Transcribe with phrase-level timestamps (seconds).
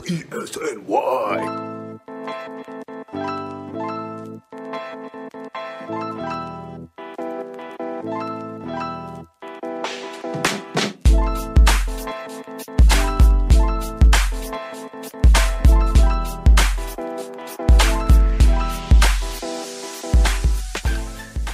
[0.00, 1.71] E-S-N-Y.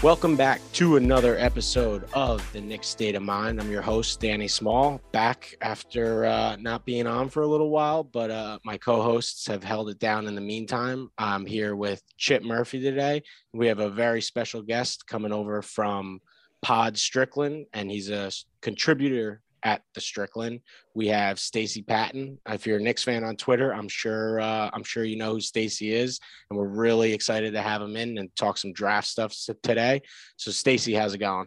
[0.00, 3.60] Welcome back to another episode of the Knicks State of Mind.
[3.60, 8.04] I'm your host, Danny Small, back after uh, not being on for a little while,
[8.04, 11.10] but uh, my co hosts have held it down in the meantime.
[11.18, 13.24] I'm here with Chip Murphy today.
[13.52, 16.20] We have a very special guest coming over from
[16.62, 18.30] Pod Strickland, and he's a
[18.62, 20.60] contributor at the Strickland.
[20.94, 22.38] We have Stacy Patton.
[22.48, 25.40] If you're a Knicks fan on Twitter, I'm sure uh, I'm sure you know who
[25.40, 26.20] Stacy is,
[26.50, 30.02] and we're really excited to have him in and talk some draft stuff today.
[30.36, 31.46] So, Stacy, how's it going?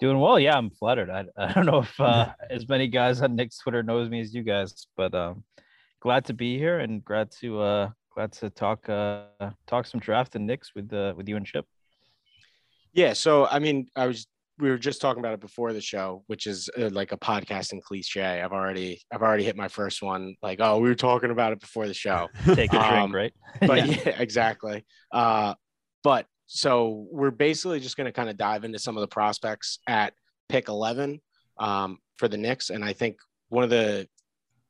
[0.00, 0.56] Doing well, yeah.
[0.56, 1.10] I'm flattered.
[1.10, 4.34] I, I don't know if uh, as many guys on Knicks Twitter knows me as
[4.34, 5.44] you guys, but um,
[6.00, 9.24] glad to be here and glad to uh, glad to talk uh,
[9.66, 11.66] talk some draft and Knicks with uh, with you and Chip.
[12.92, 14.26] Yeah, so I mean, I was
[14.58, 17.82] we were just talking about it before the show, which is uh, like a podcasting
[17.82, 18.40] cliche.
[18.40, 20.36] I've already I've already hit my first one.
[20.42, 22.28] Like, oh, we were talking about it before the show.
[22.54, 23.68] Take a Um, drink, right?
[23.68, 24.84] But yeah, exactly.
[25.12, 25.54] Uh,
[26.02, 29.78] but so we're basically just going to kind of dive into some of the prospects
[29.88, 30.12] at
[30.48, 31.20] pick eleven
[31.58, 33.16] um, for the Knicks, and I think
[33.48, 34.06] one of the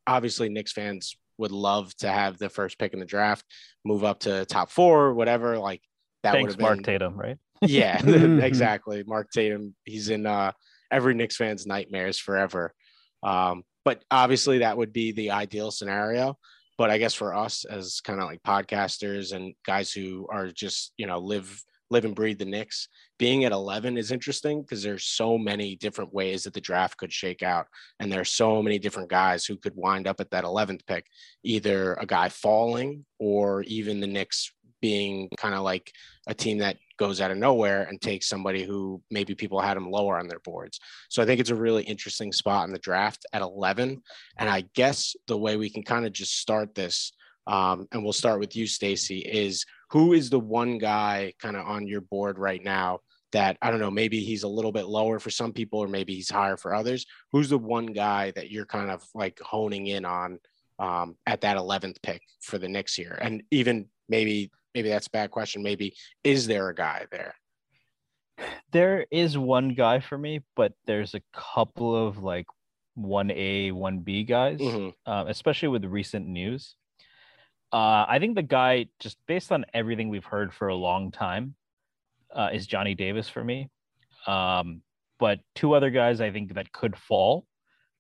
[0.07, 3.45] obviously Knicks fans would love to have the first pick in the draft,
[3.85, 5.59] move up to top four, whatever.
[5.59, 5.83] Like
[6.23, 7.39] that would have been Mark Tatum, right?
[7.67, 9.03] Yeah, exactly.
[9.07, 10.53] Mark Tatum, he's in uh,
[10.91, 12.75] every Knicks fan's nightmares forever.
[13.23, 16.39] Um, but obviously, that would be the ideal scenario.
[16.77, 20.93] But I guess for us as kind of like podcasters and guys who are just
[20.97, 22.89] you know live live and breathe the Knicks,
[23.19, 27.13] being at 11 is interesting because there's so many different ways that the draft could
[27.13, 27.67] shake out,
[28.01, 31.07] and there's so many different guys who could wind up at that 11th pick,
[31.45, 35.91] either a guy falling or even the Knicks being kind of like
[36.27, 39.91] a team that goes out of nowhere and takes somebody who maybe people had them
[39.91, 40.79] lower on their boards.
[41.09, 44.03] So I think it's a really interesting spot in the draft at 11.
[44.39, 47.13] And I guess the way we can kind of just start this,
[47.47, 51.67] um, and we'll start with you, Stacy, is who is the one guy kind of
[51.67, 53.01] on your board right now
[53.35, 56.15] that I don't know, maybe he's a little bit lower for some people, or maybe
[56.15, 57.05] he's higher for others.
[57.33, 60.39] Who's the one guy that you're kind of like honing in on
[60.79, 63.19] um, at that 11th pick for the Knicks here?
[63.21, 65.63] And even maybe maybe that's a bad question.
[65.63, 67.35] Maybe is there a guy there?
[68.73, 72.47] There is one guy for me, but there's a couple of like
[72.95, 74.95] one A, one B guys, Mhm.
[75.07, 76.75] uh, especially with recent news.
[77.73, 81.55] Uh, I think the guy, just based on everything we've heard for a long time,
[82.33, 83.69] uh, is Johnny Davis for me.
[84.27, 84.83] Um,
[85.19, 87.47] but two other guys I think that could fall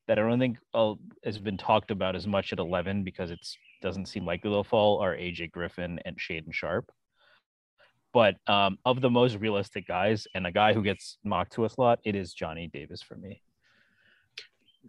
[0.06, 3.56] that I don't think uh, has been talked about as much at 11 because it's
[3.84, 6.90] doesn't seem likely they'll fall are AJ Griffin and Shaedon Sharpe.
[8.12, 11.76] But um, of the most realistic guys and a guy who gets mocked to us
[11.76, 13.42] a lot, it is Johnny Davis for me.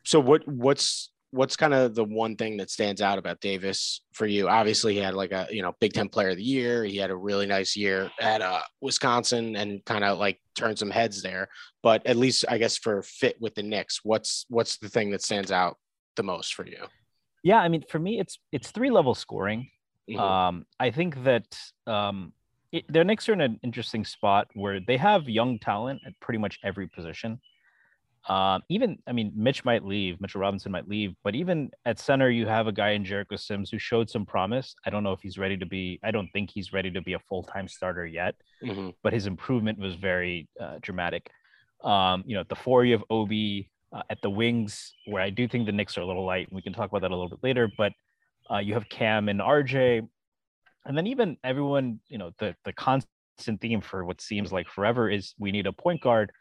[0.04, 4.28] So what what's what's kind of the one thing that stands out about Davis for
[4.28, 4.48] you?
[4.48, 6.86] Obviously, he had like a you know Big Ten Player of the Year.
[6.86, 10.92] He had a really nice year at uh, Wisconsin and kind of like turned some
[10.92, 11.50] heads there.
[11.84, 15.24] But at least I guess for fit with the Knicks, what's what's the thing that
[15.24, 15.78] stands out
[16.16, 16.86] the most for you?
[17.46, 19.70] Yeah, I mean, for me, it's it's three level scoring.
[20.10, 20.20] Mhm.
[20.20, 21.46] Um, I think that
[21.86, 22.34] um,
[22.72, 26.40] it, their Knicks are in an interesting spot where they have young talent at pretty
[26.40, 27.40] much every position.
[28.28, 32.32] Um, even, I mean, Mitch might leave, Mitchell Robinson might leave, but even at center,
[32.32, 34.74] you have a guy in Jericho Sims who showed some promise.
[34.84, 37.14] I don't know if he's ready to be, I don't think he's ready to be
[37.14, 38.34] a full time starter yet,
[38.64, 38.96] Mhm.
[39.03, 41.30] but his improvement was very uh, dramatic.
[41.84, 45.47] Um, you know, the four, you have Obi uh, at the wings, where I do
[45.47, 46.47] think the Knicks are a little light.
[46.47, 47.94] And we can talk about that a little bit later, but
[48.52, 50.08] uh, you have Cam and RJ,
[50.86, 55.09] and then even everyone, you know, the the constant theme for what seems like forever
[55.09, 56.32] is we need a point guard.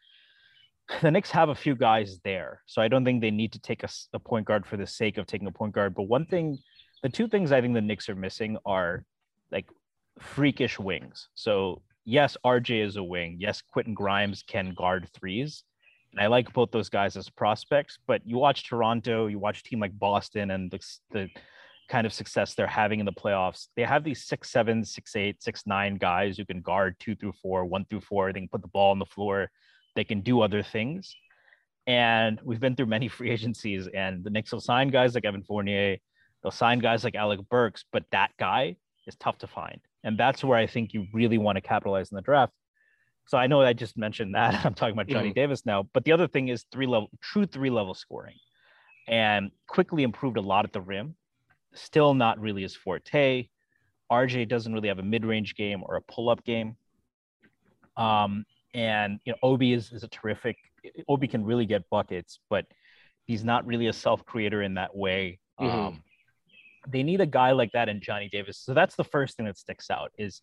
[1.01, 3.83] The Knicks have a few guys there, so I don't think they need to take
[3.85, 5.95] a point guard for the sake of taking a point guard.
[5.95, 6.59] But one thing,
[7.03, 9.07] the two things I think the Knicks are missing are
[9.51, 9.67] like
[10.19, 11.29] freakish wings.
[11.35, 13.37] So yes, RJ is a wing.
[13.39, 15.65] Yes, Quentin Grimes can guard threes.
[16.15, 19.63] And I like both those guys as prospects, but you watch Toronto, you watch a
[19.65, 20.79] team like Boston and the,
[21.11, 21.29] the
[21.89, 23.67] kind of success they're having in the playoffs.
[23.75, 27.33] They have these six seven, six eight, six nine guys who can guard two through
[27.43, 28.33] four, one through four.
[28.33, 29.51] They can put the ball on the floor.
[29.97, 31.17] They can do other things.
[31.89, 35.43] And we've been through many free agencies, and the Knicks will sign guys like Evan
[35.43, 35.97] Fournier.
[36.43, 38.77] They'll sign guys like Alec Burks, but that guy
[39.09, 39.81] is tough to find.
[40.05, 42.53] And that's where I think you really want to capitalize in the draft.
[43.27, 44.55] So I know I just mentioned that.
[44.67, 45.35] I'm talking about Johnny mm-hmm.
[45.35, 45.89] Davis now.
[45.93, 48.37] But the other thing is three level, true three level scoring
[49.07, 51.15] and Quickley improved a lot at the rim.
[51.75, 53.49] Still not really his forte.
[54.11, 56.77] RJ doesn't really have a mid range game or a pull up game.
[57.97, 60.57] Um, and you know, Obi is, is a terrific.
[61.09, 62.67] Obi can really get buckets, but
[63.25, 65.39] he's not really a self creator in that way.
[65.61, 65.79] Mm-hmm.
[65.79, 66.03] Um,
[66.89, 68.59] they need a guy like that in Johnny Davis.
[68.59, 70.43] So that's the first thing that sticks out is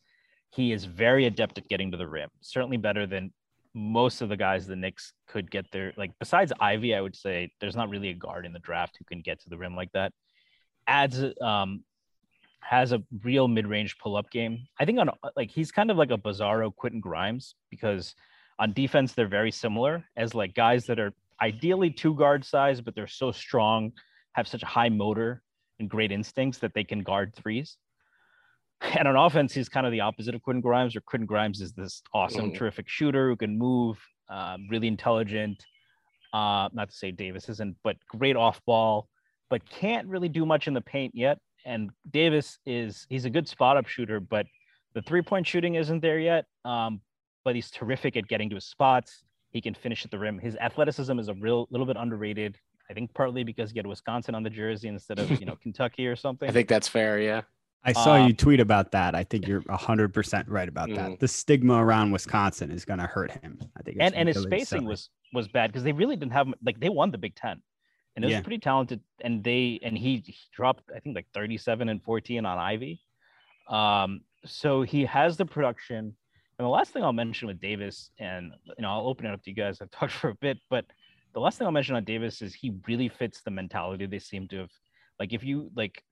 [0.51, 2.29] he is very adept at getting to the rim.
[2.41, 3.33] Certainly better than
[3.73, 5.93] most of the guys the Knicks could get there.
[5.97, 9.05] Like besides Ivey, I would say there's not really a guard in the draft who
[9.05, 10.11] can get to the rim like that.
[10.87, 11.83] Adds um
[12.63, 14.67] has a real mid-range pull-up game.
[14.79, 18.13] I think on like he's kind of like a bizarro Quentin Grimes because
[18.59, 22.93] on defense they're very similar as like guys that are ideally two guard size, but
[22.93, 23.93] they're so strong,
[24.33, 25.41] have such a high motor
[25.79, 27.77] and great instincts that they can guard threes.
[28.97, 31.71] And on offense, he's kind of the opposite of Quentin Grimes, or Quentin Grimes is
[31.73, 32.57] this awesome, mm.
[32.57, 33.97] terrific shooter who can move,
[34.29, 35.63] um, really intelligent.
[36.33, 39.07] Uh, not to say Davis isn't, but great off ball,
[39.49, 41.37] but can't really do much in the paint yet.
[41.65, 44.47] And Davis is he's a good spot up shooter, but
[44.93, 46.45] the three point shooting isn't there yet.
[46.65, 47.01] Um,
[47.43, 49.23] but he's terrific at getting to his spots.
[49.51, 50.39] He can finish at the rim.
[50.39, 52.57] His athleticism is a real little bit underrated.
[52.89, 56.07] I think partly because he had Wisconsin on the jersey instead of you know Kentucky
[56.07, 56.49] or something.
[56.49, 57.19] I think that's fair.
[57.19, 57.41] Yeah.
[57.83, 59.15] I saw uh, you tweet about that.
[59.15, 61.11] I think you're hundred percent right about mm-hmm.
[61.11, 61.19] that.
[61.19, 63.59] The stigma around Wisconsin is going to hurt him.
[63.77, 66.79] I think, and and his spacing was was bad because they really didn't have like
[66.79, 67.61] they won the Big Ten,
[68.15, 68.41] and it was yeah.
[68.41, 69.01] pretty talented.
[69.21, 73.01] And they and he, he dropped I think like thirty seven and fourteen on Ivey.
[73.67, 76.15] Um, so he has the production.
[76.59, 79.41] And the last thing I'll mention with Davis, and you know I'll open it up
[79.43, 79.77] to you guys.
[79.81, 80.85] I've talked for a bit, but
[81.33, 84.47] the last thing I'll mention on Davis is he really fits the mentality they seem
[84.49, 84.71] to have.
[85.19, 86.03] Like if you like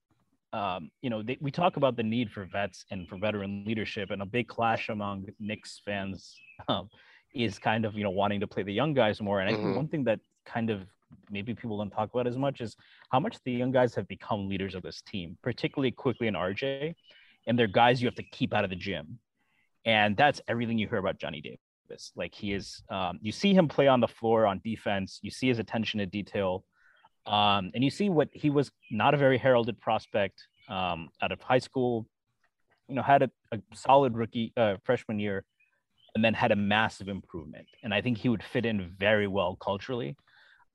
[0.54, 4.10] um, you know, they, we talk about the need for vets and for veteran leadership,
[4.12, 6.36] and a big clash among Knicks fans
[6.68, 6.90] um,
[7.34, 9.40] is kind of you know wanting to play the young guys more.
[9.42, 9.76] And I think mm-hmm.
[9.76, 10.82] one thing that kind of
[11.30, 12.76] maybe people don't talk about as much is
[13.12, 16.96] how much the young guys have become leaders of this team, particularly Quickley in RJ,
[17.48, 19.20] and they're guys you have to keep out of the gym,
[19.86, 22.12] and that's everything you hear about Johnny Davis.
[22.16, 25.48] Like he is, um, you see him play on the floor on defense, you see
[25.48, 26.64] his attention to detail
[27.30, 31.40] um, and you see what he was not a very heralded prospect um, out of
[31.42, 32.08] high school,
[32.88, 35.46] you know, had a, a solid rookie uh, freshman year
[36.16, 37.68] and then had a massive improvement.
[37.84, 40.18] And I think he would fit in very well culturally.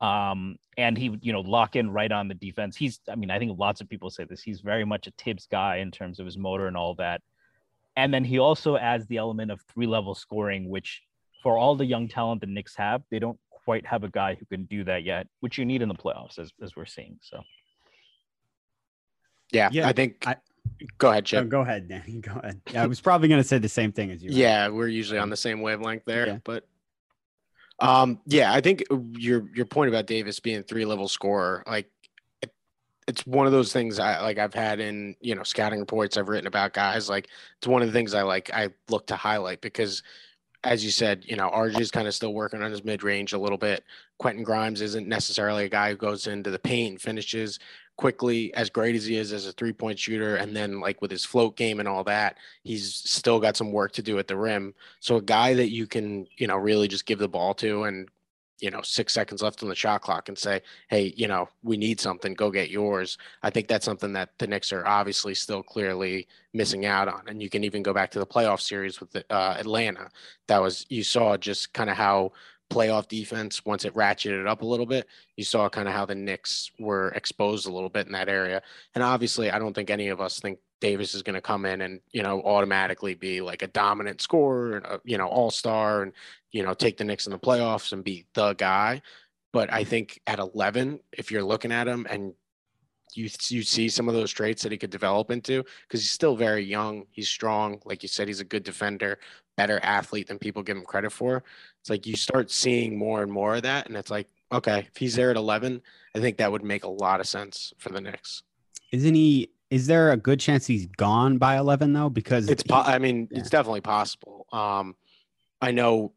[0.01, 2.77] Um, and he would, you know, lock in right on the defense.
[2.77, 4.43] He's, I mean, I think lots of people say this.
[4.43, 7.21] He's very much a Thibs guy in terms of his motor and all that.
[7.97, 11.03] And then he also adds the element of three level scoring, which
[11.43, 14.47] for all the young talent the Knicks have, they don't quite have a guy who
[14.47, 17.19] can do that yet, which you need in the playoffs, as, as we're seeing.
[17.23, 17.43] So,
[19.53, 20.27] yeah, yeah I think.
[20.27, 20.37] I,
[20.99, 21.49] go ahead, Chip.
[21.49, 22.21] Go ahead, Danny.
[22.21, 22.61] Go ahead.
[22.73, 24.31] Yeah, I was probably going to say the same thing as you.
[24.33, 26.39] Yeah, we're usually on the same wavelength there, yeah.
[26.45, 26.67] but
[27.81, 28.85] um, yeah, I think
[29.17, 31.91] your your point about Davis being three level scorer, like
[33.07, 36.29] it's one of those things I like I've had in you know scouting reports I've
[36.29, 37.09] written about guys.
[37.09, 40.03] Like it's one of the things I like I look to highlight because
[40.65, 43.33] as you said, you know, RJ is kind of still working on his mid range
[43.33, 43.85] a little bit.
[44.19, 47.59] Quentin Grimes isn't necessarily a guy who goes into the paint and finishes
[47.97, 50.37] quickly as great as he is as a three point shooter.
[50.37, 53.93] And then, like with his float game and all that, he's still got some work
[53.93, 54.75] to do at the rim.
[55.01, 58.09] So, a guy that you can, you know, really just give the ball to and
[58.61, 61.77] you know, six seconds left on the shot clock and say, hey, you know, we
[61.77, 63.19] need something, go get yours.
[63.43, 67.23] I think that's something that the Knicks are obviously still clearly missing out on.
[67.27, 70.09] And you can even go back to the playoff series with the, uh, Atlanta.
[70.47, 72.33] That was, you saw just kind of how
[72.71, 75.07] playoff defense, once it ratcheted up a little bit,
[75.37, 78.63] you saw kind of how the Knicks were exposed a little bit in that area.
[78.95, 81.81] And obviously, I don't think any of us think Davis is going to come in
[81.81, 86.03] and you know automatically be like a dominant scorer and a, you know all star
[86.03, 86.13] and
[86.55, 89.03] you know take the Knicks in the playoffs and be the guy.
[89.53, 92.33] But I think at 11, if you're looking at him and
[93.13, 96.37] you you see some of those traits that he could develop into because he's still
[96.37, 99.19] very young, he's strong, like you said, he's a good defender,
[99.57, 101.43] better athlete than people give him credit for.
[101.81, 104.97] It's like you start seeing more and more of that, and it's like okay, if
[104.97, 105.83] he's there at 11,
[106.15, 108.45] I think that would make a lot of sense for the Knicks.
[108.93, 112.11] Isn't he is there a good chance he's gone by 11 though?
[112.11, 113.41] Because it's, po- I mean, yeah.
[113.41, 114.47] it's definitely possible.
[114.53, 114.95] Um,
[115.61, 116.13] I know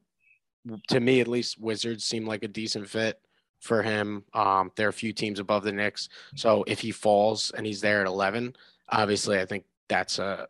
[0.89, 3.19] to me, at least Wizards seem like a decent fit.
[3.59, 4.23] for him.
[4.33, 6.09] Um, there are a few teams above the Knicks.
[6.35, 8.55] So if he falls and he's there at 11,
[8.89, 10.47] obviously I think that's a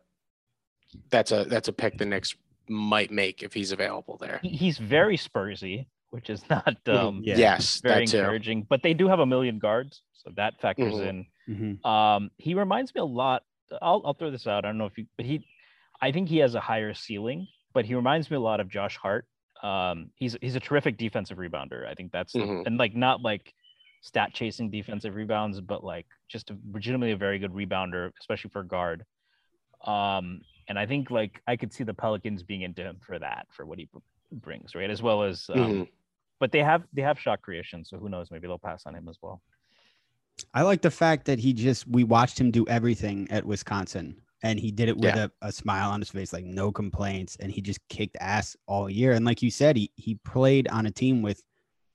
[1.10, 2.34] that's a that's a pick the Knicks
[2.68, 4.40] might make if he's available there.
[4.42, 7.36] He's very Spursy, which is not um, yeah.
[7.36, 8.66] yes very encouraging.
[8.68, 11.08] But they do have a million guards, so that factors mm-hmm.
[11.08, 11.26] in.
[11.48, 11.86] Mm-hmm.
[11.86, 13.42] Um, he reminds me a lot.
[13.82, 14.64] I'll I'll throw this out.
[14.64, 15.46] I don't know if you, but he,
[16.00, 18.96] I think he has a higher ceiling, but he reminds me a lot of Josh
[18.96, 19.26] Hart.
[19.62, 21.86] Um, he's he's a terrific defensive rebounder.
[21.86, 22.66] I think that's mm-hmm.
[22.66, 23.54] and like not like
[24.00, 28.62] stat chasing defensive rebounds, but like just a, legitimately a very good rebounder, especially for
[28.62, 29.04] guard.
[29.84, 33.46] Um, and I think like I could see the Pelicans being into him for that,
[33.50, 33.88] for what he
[34.32, 34.90] brings, right?
[34.90, 35.82] As well as, um, mm-hmm.
[36.38, 38.30] but they have they have shot creation, so who knows?
[38.30, 39.40] Maybe they'll pass on him as well.
[40.54, 44.58] I like the fact that he just we watched him do everything at Wisconsin, and
[44.58, 45.26] he did it with yeah.
[45.42, 48.88] a, a smile on his face, like no complaints, and he just kicked ass all
[48.88, 49.12] year.
[49.12, 51.42] And like you said, he he played on a team with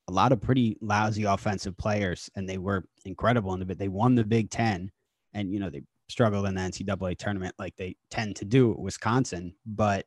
[0.09, 3.77] a lot of pretty lousy offensive players, and they were incredible in the bit.
[3.77, 4.91] They won the Big Ten,
[5.33, 8.79] and you know they struggled in the NCAA tournament like they tend to do at
[8.79, 9.55] Wisconsin.
[9.65, 10.05] But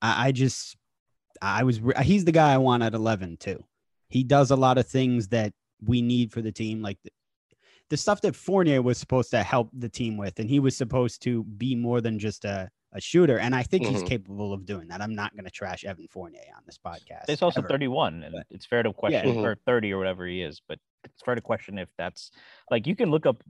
[0.00, 0.76] I, I just,
[1.42, 3.64] I was, he's the guy I want at 11 too.
[4.08, 7.10] He does a lot of things that we need for the team, like the,
[7.90, 11.22] the stuff that Fournier was supposed to help the team with, and he was supposed
[11.22, 13.38] to be more than just a, a shooter.
[13.38, 13.94] And I think mm-hmm.
[13.94, 15.00] he's capable of doing that.
[15.00, 17.28] I'm not going to trash Evan Fournier on this podcast.
[17.28, 17.68] He's also ever.
[17.68, 19.34] 31, and it's fair to question, yeah.
[19.34, 19.44] mm-hmm.
[19.44, 22.30] or 30 or whatever he is, but it's fair to question if that's
[22.70, 23.42] like you can look up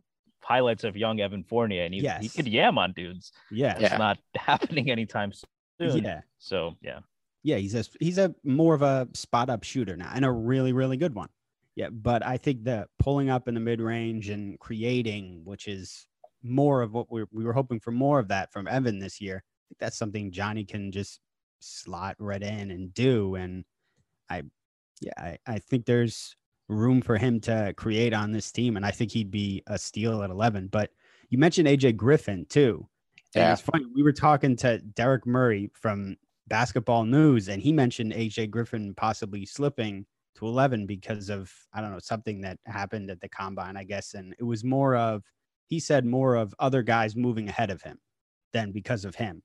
[0.43, 2.23] highlights of young Evan Fournier, and he, yes.
[2.23, 3.33] he could yam on dudes.
[3.51, 5.33] Yeah, it's not happening anytime
[5.79, 6.03] soon.
[6.03, 6.23] Yeah.
[6.39, 7.01] So yeah.
[7.43, 10.73] Yeah, he's a he's a more of a spot up shooter now, and a really
[10.73, 11.29] really good one.
[11.77, 16.07] Yeah, but I think the pulling up in the mid range and creating, which is
[16.43, 19.37] more of what we we were hoping for more of that from Evan this year.
[19.37, 21.21] I think that's something Johnny can just
[21.61, 23.37] slot right in and do.
[23.37, 23.65] And
[24.29, 24.43] I,
[25.01, 26.37] yeah, I, I think there's
[26.69, 28.77] room for him to create on this team.
[28.77, 30.69] And I think he'd be a steal at 11.
[30.69, 30.91] But
[31.29, 32.89] you mentioned AJ Griffin too.
[33.35, 33.53] And yeah.
[33.53, 33.85] it's funny.
[33.95, 36.17] We were talking to Derek Murray from
[36.49, 40.05] Basketball News, and he mentioned AJ Griffin possibly slipping
[40.37, 44.15] to 11 because of, I don't know, something that happened at the combine, I guess.
[44.15, 45.23] And it was more of,
[45.67, 47.99] he said more of other guys moving ahead of him
[48.53, 49.43] than because of him.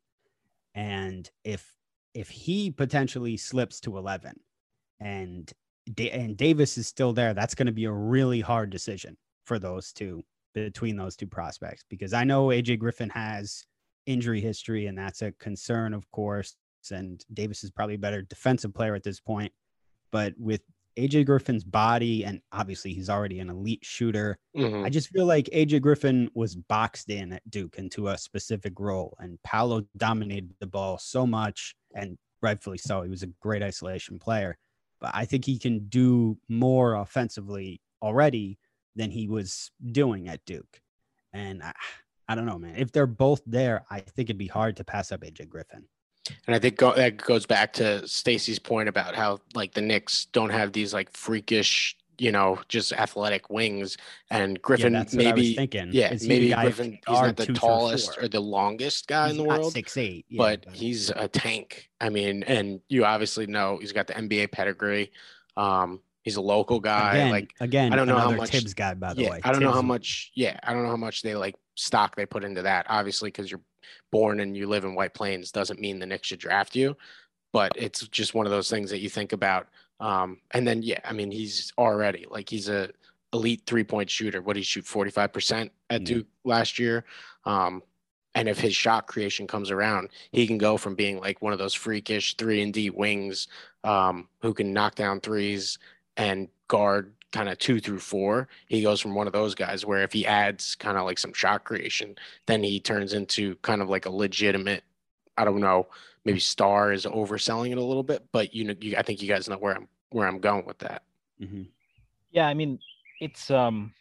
[0.73, 1.73] And if,
[2.13, 4.33] if he potentially slips to 11
[4.99, 5.51] and
[5.99, 9.93] and Davis is still there, that's going to be a really hard decision for those
[9.93, 10.23] two
[10.53, 13.65] between those two prospects because I know AJ Griffin has
[14.05, 16.55] injury history and that's a concern, of course.
[16.91, 19.51] And Davis is probably a better defensive player at this point.
[20.11, 20.61] But with
[20.97, 24.85] AJ Griffin's body, and obviously he's already an elite shooter, mm-hmm.
[24.85, 29.15] I just feel like AJ Griffin was boxed in at Duke into a specific role.
[29.19, 33.01] And Paolo dominated the ball so much, and rightfully so.
[33.01, 34.57] He was a great isolation player
[34.99, 38.57] but I think he can do more offensively already
[38.95, 40.81] than he was doing at Duke.
[41.33, 41.73] And I,
[42.27, 42.75] I don't know, man.
[42.77, 45.85] If they're both there, I think it'd be hard to pass up AJ Griffin.
[46.47, 50.25] And I think go, that goes back to Stacy's point about how like the Knicks
[50.25, 53.97] don't have these like freakish you know, just athletic wings.
[54.29, 55.89] And Griffin, yeah, maybe thinking.
[55.91, 56.99] Yeah, is maybe Griffin.
[57.07, 59.73] He's not the tallest or the longest guy he's in the world.
[59.73, 61.89] Six eight, yeah, but, but, he's a tank.
[61.99, 65.11] I mean, and you obviously know he's got the NBA pedigree.
[65.57, 67.15] Um, he's a local guy.
[67.15, 69.41] Again, like again, I don't know how much Thibs guy, by the yeah, way.
[69.43, 70.31] I don't Thibs know how much.
[70.35, 72.85] Yeah, I don't know how much they like stock they put into that.
[72.89, 73.61] Obviously, because you're
[74.11, 76.97] born and you live in White Plains doesn't mean the Knicks should draft you.
[77.53, 79.67] But it's just one of those things that you think about
[79.99, 82.89] um, and then yeah, I mean he's already like he's a
[83.33, 84.41] elite three point shooter.
[84.41, 86.05] What did he shoot forty five percent at mm.
[86.05, 87.05] Duke last year.
[87.45, 87.81] Um,
[88.33, 91.59] and if his shot creation comes around, he can go from being like one of
[91.59, 93.47] those freakish three and D wings
[93.85, 95.79] um, who can knock down threes
[96.17, 98.47] and guard kind of two through four.
[98.67, 101.33] He goes from one of those guys where if he adds kind of like some
[101.33, 102.15] shot creation,
[102.45, 104.83] then he turns into kind of like a legitimate,
[105.37, 105.87] I don't know,
[106.23, 109.27] maybe Star is overselling it a little bit, but you know, you, I think you
[109.27, 111.03] guys know where I'm where I'm going with that.
[111.41, 111.63] Mm-hmm.
[112.31, 112.79] Yeah, I mean,
[113.21, 113.93] it's um,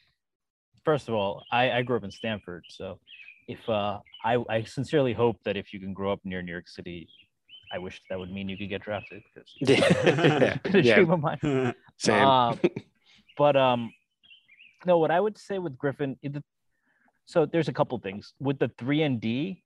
[0.84, 2.98] first of all, I, I grew up in Stamford, so
[3.48, 6.68] if uh, I I sincerely hope that if you can grow up near New York
[6.68, 7.08] City,
[7.72, 10.94] I wish that would mean you could get drafted because yeah, yeah.
[10.94, 11.74] dream of mine.
[11.98, 12.24] Same.
[12.24, 12.60] Um,
[13.36, 13.92] but um,
[14.86, 16.16] no, what I would say with Griffin,
[17.26, 19.64] so there's a couple things with the three and D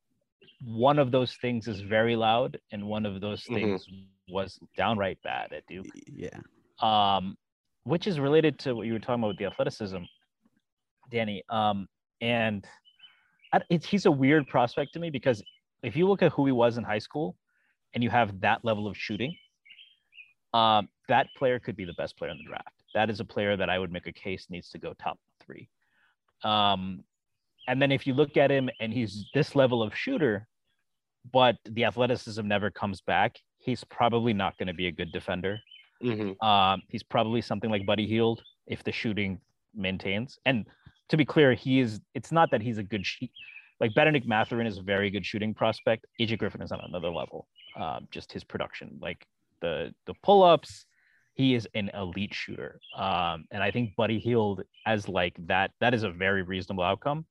[0.62, 3.54] one of those things is very loud and one of those mm-hmm.
[3.54, 4.34] things mm-hmm.
[4.34, 5.86] was downright bad at Duke.
[6.06, 6.38] Yeah.
[6.80, 7.36] Um,
[7.84, 9.98] which is related to what you were talking about with the athleticism,
[11.10, 11.42] Danny.
[11.48, 11.88] Um,
[12.20, 12.66] and
[13.70, 15.42] it's, he's a weird prospect to me because
[15.82, 17.36] if you look at who he was in high school
[17.94, 19.34] and you have that level of shooting,
[20.52, 22.77] um, that player could be the best player in the draft.
[22.94, 25.68] That is a player that I would make a case needs to go top three.
[26.42, 27.04] Um,
[27.66, 30.48] and then if you look at him and he's this level of shooter,
[31.32, 35.58] but the athleticism never comes back, he's probably not going to be a good defender.
[36.02, 36.42] Mhm.
[36.42, 39.40] Um, he's probably something like Buddy Hield if the shooting
[39.74, 40.38] maintains.
[40.46, 40.64] And
[41.08, 42.00] to be clear, he is.
[42.14, 43.30] It's not that he's a good shoot.
[43.80, 46.06] Like Bennedict Mathurin is a very good shooting prospect.
[46.20, 47.48] AJ Griffin is on another level.
[47.76, 49.26] Um, just his production, like
[49.60, 50.86] the the pull ups,
[51.38, 52.80] he is an elite shooter.
[52.96, 55.70] Um, and I think Buddy Hield as like that.
[55.80, 57.26] That is a very reasonable outcome.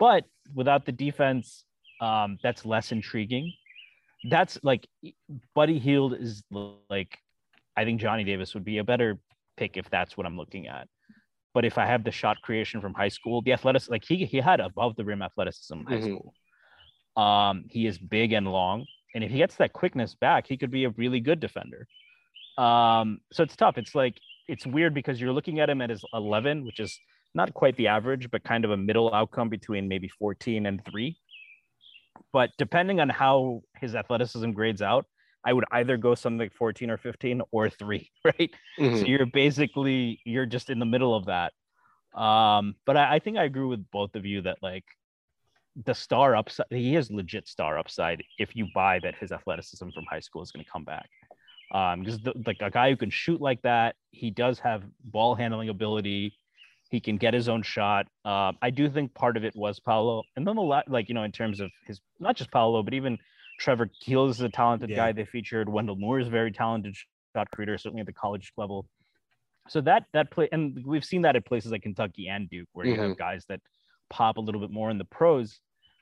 [0.00, 1.64] But without the defense,
[2.00, 3.52] um, that's less intriguing.
[4.28, 4.88] That's like
[5.54, 6.42] Buddy Hield is
[6.90, 7.16] like
[7.76, 9.18] I think Johnny Davis would be a better
[9.56, 10.88] pick if that's what I'm looking at.
[11.54, 14.38] But if I have the shot creation from high school, the athletics like he he
[14.38, 16.16] had above the rim athleticism in high Mhm.
[16.18, 16.34] school.
[17.16, 20.72] Um, he is big and long, and if he gets that quickness back, he could
[20.72, 21.86] be a really good defender.
[22.56, 23.78] Um, so it's tough.
[23.78, 24.18] It's like
[24.48, 27.00] it's weird because you're looking at him at his 11, which is
[27.34, 31.16] not quite the average, but kind of a middle outcome between maybe 14 and three.
[32.32, 35.06] But depending on how his athleticism grades out,
[35.44, 38.50] I would either go something like 14 or 15 or three, right?
[38.78, 39.00] Mhm.
[39.00, 41.52] So you're basically you're just in the middle of that.
[42.18, 44.84] Um, but I, I think I agree with both of you that like
[45.84, 50.04] the star upside, he has legit star upside if you buy that his athleticism from
[50.08, 51.10] high school is going to come back.
[51.74, 55.34] Um, because the, like a guy who can shoot like that, he does have ball
[55.34, 56.32] handling ability.
[56.90, 58.06] He can get his own shot.
[58.24, 61.14] Uh, I do think part of it was Paolo, and then a lot like you
[61.16, 63.18] know in terms of his not just Paolo, but even
[63.58, 64.96] Trevor Keels is a talented Yeah.
[64.96, 65.68] guy they featured.
[65.68, 66.94] Wendell Moore is a very talented
[67.34, 68.86] shot creator, certainly at the college level.
[69.68, 72.86] So that that play, and we've seen that at places like Kentucky and Duke, where
[72.86, 73.60] you have guys that
[74.10, 75.58] pop a little bit more in the pros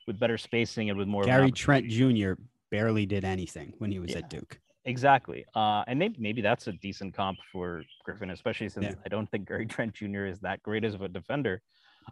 [0.07, 1.23] with better spacing and with more.
[1.25, 1.89] Gary Trent.
[1.89, 2.33] Jr.
[2.71, 4.19] barely did anything when he was Yeah.
[4.19, 4.59] at Duke.
[4.85, 5.45] Exactly.
[5.55, 8.95] Uh, and maybe maybe that's a decent comp for Griffin, especially since Yeah.
[9.05, 10.27] I don't think Gary Trent Jr.
[10.27, 11.63] is that great as of a defender.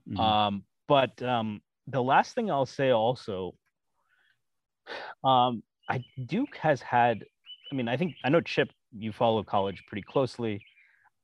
[0.09, 0.19] Mhm.
[0.19, 3.55] Um, but um, the last thing I'll say also,
[5.25, 7.25] um, I Duke has had.
[7.73, 8.71] I mean, I think I know Chip.
[8.93, 10.65] You follow college pretty closely,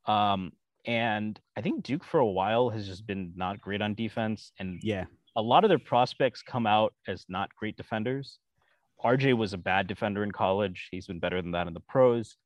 [0.05, 0.53] um,
[0.85, 4.79] and I think Duke for a while has just been not great on defense, and
[4.81, 8.39] yeah, a lot of their prospects come out as not great defenders.
[9.03, 10.87] RJ was a bad defender in college.
[10.91, 12.37] He's been better than that in the pros.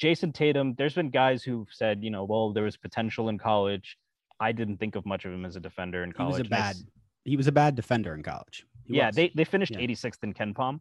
[0.00, 3.96] Jayson Tatum, there's been guys who've said, you know, well, there was potential in college.
[4.40, 6.36] I didn't think of much of him as a defender in college.
[6.36, 6.76] he was a bad.
[7.24, 8.66] He was a bad defender in college.
[8.86, 9.16] He yeah, was.
[9.16, 9.80] they, they finished Yeah.
[9.80, 10.80] 86th in KenPom.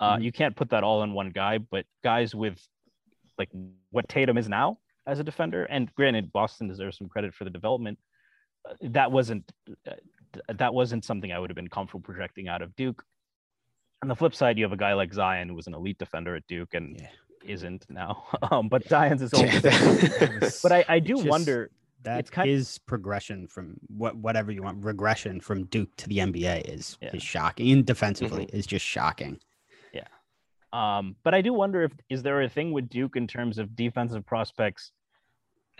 [0.00, 0.22] Uh, Mhm.
[0.22, 2.58] You can't put that all in one guy, but guys with
[3.38, 3.50] like
[3.90, 7.50] what Tatum is now as a defender, and granted, Boston deserves some credit for the
[7.50, 7.98] development.
[8.68, 9.50] uh, That wasn't
[9.86, 9.92] uh,
[10.54, 13.04] that wasn't something I would have been comfortable projecting out of Duke.
[14.02, 16.34] On the flip side, you have a guy like Zion who was an elite defender
[16.34, 17.08] at Duke and Yeah.
[17.44, 18.24] isn't now.
[18.50, 19.48] Um, but Zion's his own.
[20.62, 21.70] But I, I do Just- wonder.
[22.02, 26.16] that it's kind- his progression from what whatever you want regression from Duke to the
[26.18, 27.10] NBA is Yeah.
[27.14, 27.70] is shocking.
[27.72, 29.38] And defensively is just shocking.
[29.92, 30.06] Yeah.
[30.72, 33.76] Um, but I do wonder if is there a thing with Duke in terms of
[33.76, 34.92] defensive prospects,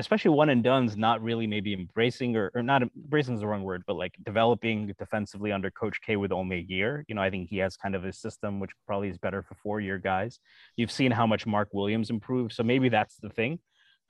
[0.00, 3.62] especially one and done's not really maybe embracing or, or not embracing is the wrong
[3.62, 7.04] word, but like developing defensively under Coach K with only a year.
[7.08, 9.54] You know, I think he has kind of a system which probably is better for
[9.54, 10.40] four year guys.
[10.76, 13.60] You've seen how much Mark Williams improved, so maybe that's the thing.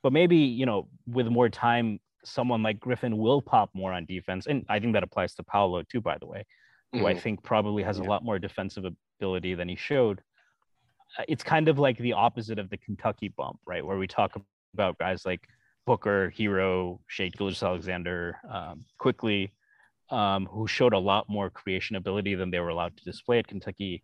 [0.01, 4.47] But maybe you know, with more time, someone like Griffin will pop more on defense,
[4.47, 6.01] and I think that applies to Paolo too.
[6.01, 6.45] By the way,
[6.91, 7.21] who I Mhm.
[7.21, 8.85] think probably has a lot more defensive
[9.19, 10.21] ability than he showed.
[11.17, 13.85] Uh, It's kind of like the opposite of the Kentucky bump, right?
[13.85, 14.31] Where we talk
[14.73, 15.47] about guys like
[15.85, 19.51] Booker, Herro, Shade Gilgis Alexander, um, Quickley,
[20.09, 23.47] um, who showed a lot more creation ability than they were allowed to display at
[23.47, 24.03] Kentucky.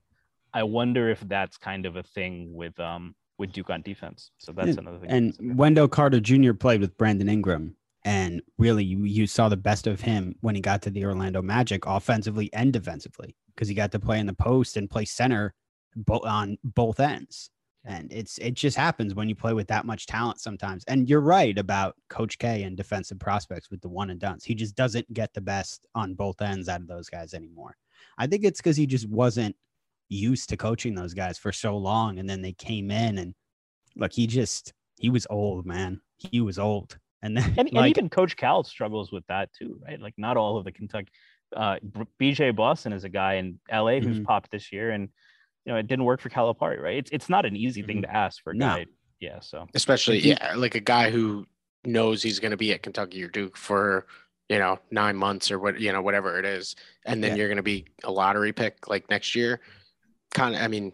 [0.54, 4.32] I wonder if that's kind of a thing with um, with Duke on defense.
[4.40, 5.12] So that's And- another thing.
[5.12, 5.58] And.
[5.58, 6.54] Wendell Carter Jr.
[6.54, 10.62] played with Brandon Ingram, and really you, you saw the best of him when he
[10.62, 14.34] got to the Orlando Magic, offensively and defensively, because he got to play in the
[14.34, 15.54] post and play center
[15.96, 17.52] bo- on both ends.
[17.88, 20.84] And it's it just happens when you play with that much talent sometimes.
[20.90, 24.44] And you're right about Coach K and defensive prospects with the one and duns.
[24.44, 27.78] He just doesn't get the best on both ends out of those guys anymore.
[28.18, 29.56] I think it's because he just wasn't
[30.10, 33.34] used to coaching those guys for so long, and then they came in and
[33.96, 36.02] look, he just he was old, man.
[36.18, 40.00] He was old, and then and, and even Coach Cal struggles with that too, right?
[40.00, 41.12] Like not all of the Kentucky.
[41.56, 41.78] Uh,
[42.20, 44.26] BJ Boston is a guy in LA who's Mhm.
[44.26, 45.08] popped this year, and
[45.68, 46.98] you know it didn't work for Calipari, right?
[46.98, 48.04] It's it's not an easy thing Mhm.
[48.04, 48.68] to ask for a No.
[48.68, 48.86] guy.
[49.20, 51.46] Yeah, so especially If yeah, like a guy who
[51.84, 54.08] knows he's going to be at Kentucky or Duke for
[54.48, 56.76] you know nine months or what you know whatever it is,
[57.06, 57.38] and then Yeah.
[57.40, 59.60] you're going to be a lottery pick like next year.
[60.34, 60.94] Kind of, I mean,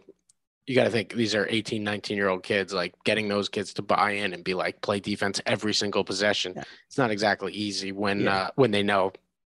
[0.66, 3.74] you got to think these are 18, 19 year old kids, like getting those kids
[3.74, 6.54] to buy in and be like, play defense every single possession.
[6.56, 6.64] Yeah.
[6.88, 8.34] It's not exactly easy when, Yeah.
[8.44, 9.12] uh, when they know,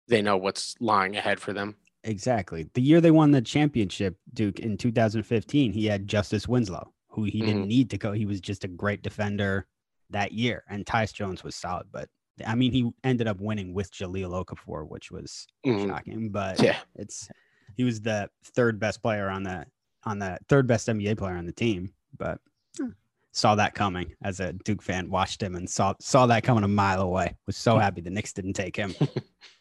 [0.10, 1.76] they know what's lying ahead for them.
[2.04, 2.70] Exactly.
[2.74, 7.42] The year they won the championship, Duke in 2015, he had Justice Winslow, who he
[7.42, 7.68] didn't Mhm.
[7.68, 8.12] need to go.
[8.12, 9.68] He was just a great defender
[10.10, 11.88] that year, and Tyus Jones was solid.
[11.92, 12.10] But
[12.46, 15.88] I mean, he ended up winning with Jahlil Okafor, which was Mhm.
[15.88, 16.30] shocking.
[16.30, 16.78] But Yeah.
[16.96, 17.30] it's
[17.76, 19.66] he was the third best player on the
[20.04, 21.94] on the third best NBA player on the team.
[22.16, 22.40] But
[23.38, 25.10] saw that coming as a Duke fan.
[25.10, 27.36] Watched him and saw saw that coming a mile away.
[27.46, 28.94] Was so happy the Knicks didn't take him.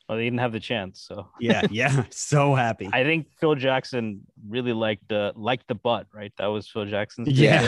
[0.09, 2.89] Well, they didn't have the chance, so Yeah, yeah, so happy.
[2.93, 6.33] I think Phil Jackson really liked the liked the butt, right?
[6.39, 7.27] That was Phil Jackson's.
[7.29, 7.63] Yeah.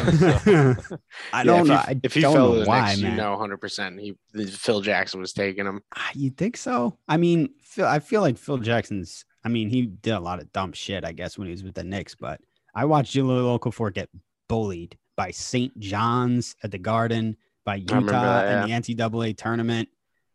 [0.44, 0.98] game, so-
[1.32, 1.74] I don't if know.
[1.78, 3.10] He, I if he don't fell know the why, Knicks, man.
[3.10, 4.14] you know, 100% he,
[4.46, 5.80] Phil Jackson was taking him.
[5.96, 6.96] Ah, You think so?
[7.08, 9.24] I mean, Phil, I feel like Phil Jackson's.
[9.44, 11.74] I mean, he did a lot of dumb shit, I guess, when he was with
[11.74, 12.14] the Knicks.
[12.14, 12.40] But
[12.72, 14.10] I watched Jahlil Okafor get
[14.48, 15.76] bullied by St.
[15.80, 19.88] John's at the Garden, by Utah that, in the NCAA tournament,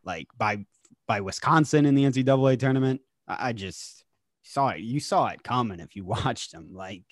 [0.03, 0.65] like by
[1.07, 2.99] by Wisconsin in the NCAA tournament.
[3.27, 4.03] I, I just
[4.43, 4.81] saw it.
[4.81, 6.69] You saw it coming if you watched him.
[6.73, 7.03] Like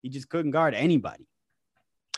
[0.00, 1.28] he just couldn't guard anybody.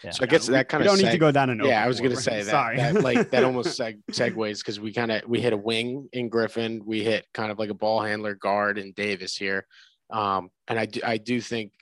[0.04, 0.10] Yeah.
[0.10, 1.64] So I guess We- that kind of don't need to go down an.
[1.64, 2.50] yeah, I was gonna say that.
[2.50, 2.76] Sorry.
[2.76, 6.28] that like that almost seg- segues because we kind of we hit a wing in
[6.28, 9.66] Griffin, we hit kind of like a ball handler guard in Davis here,
[10.10, 11.72] um, and I do I do think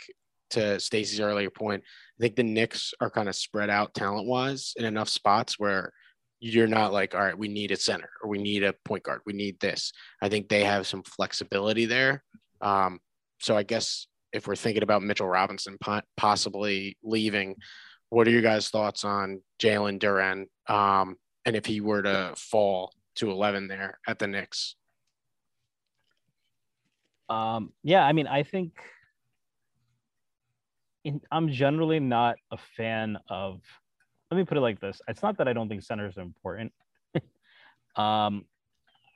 [0.51, 1.83] to Stacy's earlier point,
[2.23, 5.93] I think the Knicks are kind of spread out talent wise in enough spots where
[6.39, 9.23] you're not like all right, we need a center or we need a point guard,
[9.27, 9.93] we need this.
[10.23, 12.23] I think they have some flexibility there.
[12.61, 13.01] Um,
[13.41, 15.77] so I guess if we're thinking about Mitchell Robinson
[16.17, 17.57] possibly leaving,
[18.11, 20.45] what are your guys' thoughts on Jalen Duren?
[20.73, 24.77] Um, and if he were to fall to 11 there at the Knicks?
[27.29, 28.75] Um, yeah, I mean, I think
[31.05, 33.61] in, I'm generally not a fan of.
[34.31, 36.73] Let me put it like this: It's not that I don't think centers are important.
[37.97, 38.45] um,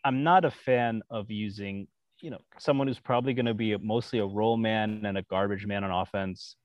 [0.04, 1.88] I'm not a fan of using,
[2.20, 5.22] you know, someone who's probably going to be a, mostly a roll man and a
[5.22, 6.56] garbage man on offense,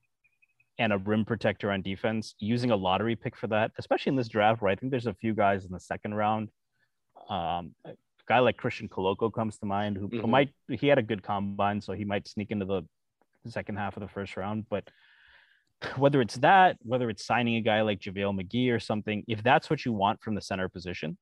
[0.78, 2.34] and a rim protector on defense.
[2.38, 5.14] Using a lottery pick for that, especially in this draft, where I think there's a
[5.14, 6.50] few guys in the second round.
[7.28, 7.92] Um, a
[8.26, 10.28] guy like Christian Koloko comes to mind, who, who Mhm.
[10.28, 12.82] might he had a good combine, so he might sneak into the
[13.46, 14.66] second half of the first round.
[14.68, 14.88] But
[15.96, 19.68] whether it's that, whether it's signing a guy like JaVale McGee or something, if that's
[19.70, 21.16] what you want from the center position,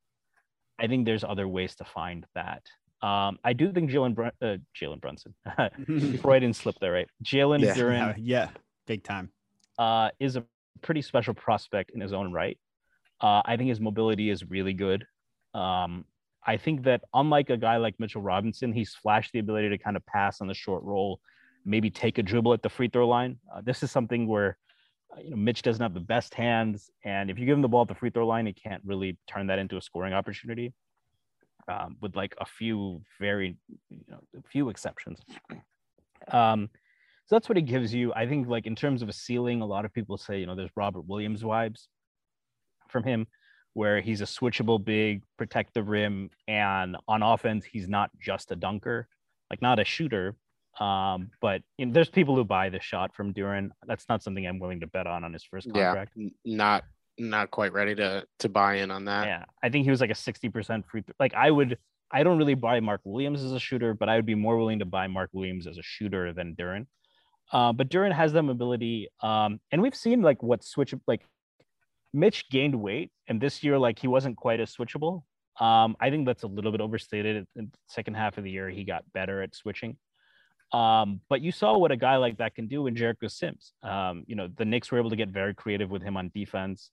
[0.78, 2.62] I think there's other ways to find that.
[3.02, 5.34] Um, I do think Jalen Brun- uh, Jalen Brunson,
[5.86, 7.08] before I didn't slip there, right?
[7.24, 7.74] Jalen Yeah.
[7.74, 8.48] Duren yeah,
[8.86, 9.30] big time.
[9.78, 10.44] uh, is a
[10.82, 12.58] pretty special prospect in his own right.
[13.20, 15.06] Uh, I think his mobility is really good.
[15.54, 16.04] Um,
[16.46, 19.96] I think that unlike a guy like Mitchell Robinson, he's flashed the ability to kind
[19.96, 21.20] of pass on the short roll,
[21.64, 23.38] maybe take a dribble at the free throw line.
[23.52, 24.56] Uh, this is something where
[25.12, 27.68] uh, you know Mitch doesn't have the best hands, and if you give him the
[27.68, 30.72] ball at the free throw line, he can't really turn that into a scoring opportunity.
[31.68, 33.56] Um, with like a few very,
[33.90, 34.20] you know,
[34.50, 35.20] few exceptions.
[36.32, 36.68] Um,
[37.26, 38.12] so that's what it gives you.
[38.14, 40.56] I think, like in terms of a ceiling, a lot of people say, you know,
[40.56, 41.86] there's Robert Williams vibes
[42.88, 43.28] from him,
[43.74, 48.56] where he's a switchable big, protect the rim, and on offense, he's not just a
[48.56, 49.06] dunker,
[49.48, 50.34] like not a shooter.
[50.78, 53.70] Um, but you know, there's people who buy the shot from Duren.
[53.86, 56.12] That's not something I'm willing to bet on on his first contract.
[56.16, 56.84] n- not
[57.18, 59.26] not quite ready to to buy in on that.
[59.26, 61.02] Yeah, I think he was like a 60% free.
[61.02, 61.78] Th- like I would,
[62.10, 64.78] I don't really buy Mark Williams as a shooter, but I would be more willing
[64.78, 66.86] to buy Mark Williams as a shooter than Duren.
[67.52, 71.22] Uh, but Duren has that mobility, um, and we've seen like what switch like
[72.14, 75.24] Mitch gained weight, and this year like he wasn't quite as switchable.
[75.58, 77.46] Um, I think that's a little bit overstated.
[77.56, 79.98] In the second half of the year, he got better at switching.
[80.72, 83.72] Um, but you saw what a guy like that can do in Jericho Sims.
[83.82, 86.90] Um, you know, the Knicks were able to get very creative with him on defense.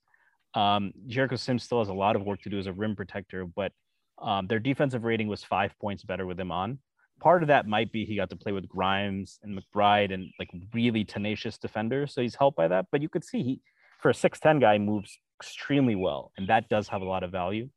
[0.56, 3.46] Um, Jericho Sims still has a lot of work to do as a rim protector,
[3.46, 3.72] but
[4.20, 6.80] um, their defensive rating was five points better with him on.
[7.20, 10.50] Part of that might be he got to play with Grimes and McBride and like
[10.74, 12.88] really tenacious defenders, so he's helped by that.
[12.92, 13.62] But you could see he,
[14.02, 17.32] for a six ten guy, moves extremely well, and that does have a lot of
[17.32, 17.70] value.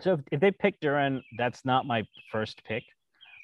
[0.00, 2.84] So if, if they pick Duren, that's not my first pick.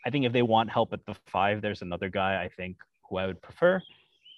[0.04, 2.76] I think if they want help at the five, there's another guy I think
[3.08, 3.82] who I would prefer,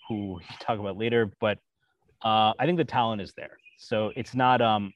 [0.08, 1.30] who we talk about later.
[1.40, 1.58] But
[2.22, 3.58] uh, I think the talent is there.
[3.78, 4.60] So it's not.
[4.60, 4.92] Um,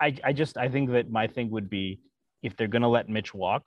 [0.00, 2.00] I I just I think that my thing would be
[2.42, 3.64] if they're gonna let Mitch walk.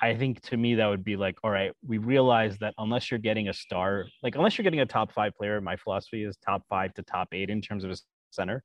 [0.00, 3.20] I think to me that would be like, all right, we realize that unless you're
[3.20, 6.62] getting a star, like unless you're getting a top five player, my philosophy is top
[6.68, 7.96] five to top eight in terms of a
[8.30, 8.62] center.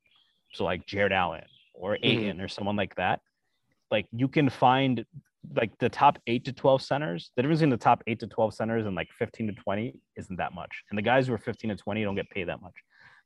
[0.52, 3.20] So like Jarrett Allen or Ayton or someone like that.
[3.90, 5.04] Like you can find
[5.54, 8.54] like the top eight to 12 centers, the difference between the top eight to 12
[8.54, 10.82] centers and like 15 to 20 isn't that much.
[10.90, 12.74] And the guys who are 15 to 20 don't get paid that much.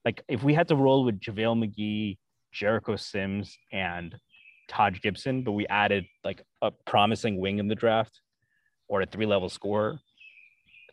[0.05, 2.19] Like if we had to roll with JaVale McGee,
[2.53, 4.15] Jericho Sims, and
[4.69, 8.21] Taj Gibson, but we added like a promising wing in the draft
[8.89, 9.99] or a three level scorer,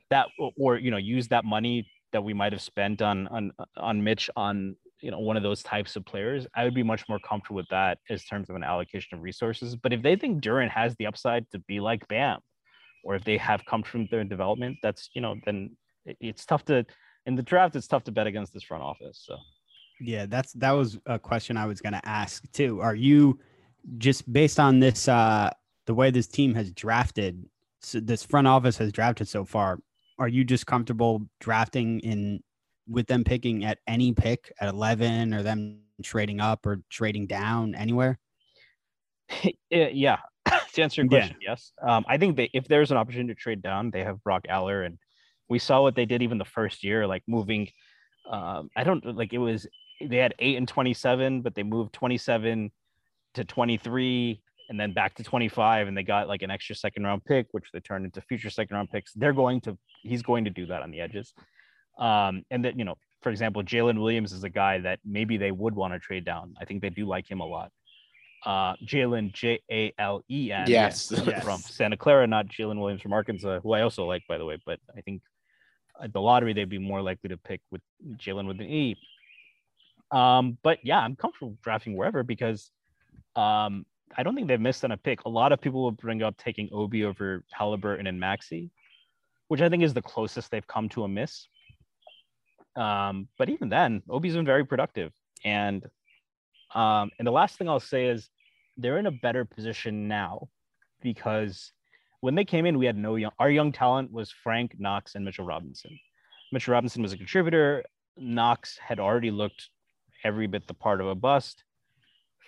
[0.09, 4.03] that or you know, use that money that we might have spent on on on
[4.03, 7.19] Mitch on you know one of those types of players, I would be much more
[7.19, 9.75] comfortable with that as terms of an allocation of resources.
[9.75, 12.39] But if they think Duren has the upside to be like Bam,
[13.03, 16.85] or if they have come from their development, that's you know then it's tough to
[17.25, 17.75] in the draft.
[17.75, 19.23] It's tough to bet against this front office.
[19.25, 19.37] So
[19.99, 22.81] yeah, that's that was a question I was going to ask too.
[22.81, 23.39] Are you
[23.97, 25.49] just based on this uh
[25.87, 27.43] the way this team has drafted,
[27.81, 29.79] so this front office has drafted so far?
[30.19, 32.43] Are you just comfortable drafting in
[32.87, 37.75] with them picking at any pick at 11 or them trading up or trading down
[37.75, 38.19] anywhere?
[39.69, 40.17] yeah.
[40.73, 41.51] to answer your question, yeah.
[41.51, 41.71] yes.
[41.81, 44.83] Um, I think they, if there's an opportunity to trade down, they have Brock Aller.
[44.83, 44.97] And
[45.49, 47.69] we saw what they did even the first year, like moving.
[48.29, 49.67] Um, I don't like it was,
[50.01, 52.71] they had eight and 27, but they moved 27
[53.35, 57.23] to 23 and then back to 25 and they got like an extra second round
[57.25, 60.49] pick which they turned into future second round picks they're going to he's going to
[60.49, 61.33] do that on the edges
[62.01, 65.51] um, and that, you know, for example, Jalen Williams is a guy that maybe they
[65.51, 66.55] would want to trade down.
[66.59, 67.71] I think they do like him a lot.
[68.43, 70.65] Uh, Jalen J A L E N.
[70.67, 71.13] Yes.
[71.43, 74.57] From Santa Clara, not Jalen Williams from Arkansas, who I also like, by the way.
[74.65, 75.21] But I think
[76.01, 77.81] at the lottery, they'd be more likely to pick with
[78.17, 78.97] Jalen with an E.
[80.09, 82.71] Um, but yeah, I'm comfortable drafting wherever because
[83.35, 83.85] um,
[84.17, 85.25] I don't think they've missed on a pick.
[85.25, 88.71] A lot of people will bring up taking Obi over Halliburton and Maxey,
[89.49, 91.47] which I think is the closest they've come to a miss.
[92.75, 95.11] Um, but even then, Obi's been very productive.
[95.43, 95.85] And
[96.73, 98.29] um, and the last thing I'll say is
[98.77, 100.47] they're in a better position now
[101.01, 101.73] because
[102.21, 103.31] when they came in, we had no young.
[103.39, 105.99] Our young talent was Frank Knox and Mitchell Robinson.
[106.51, 107.83] Mitchell Robinson was a contributor.
[108.17, 109.69] Knox had already looked
[110.23, 111.63] every bit the part of a bust.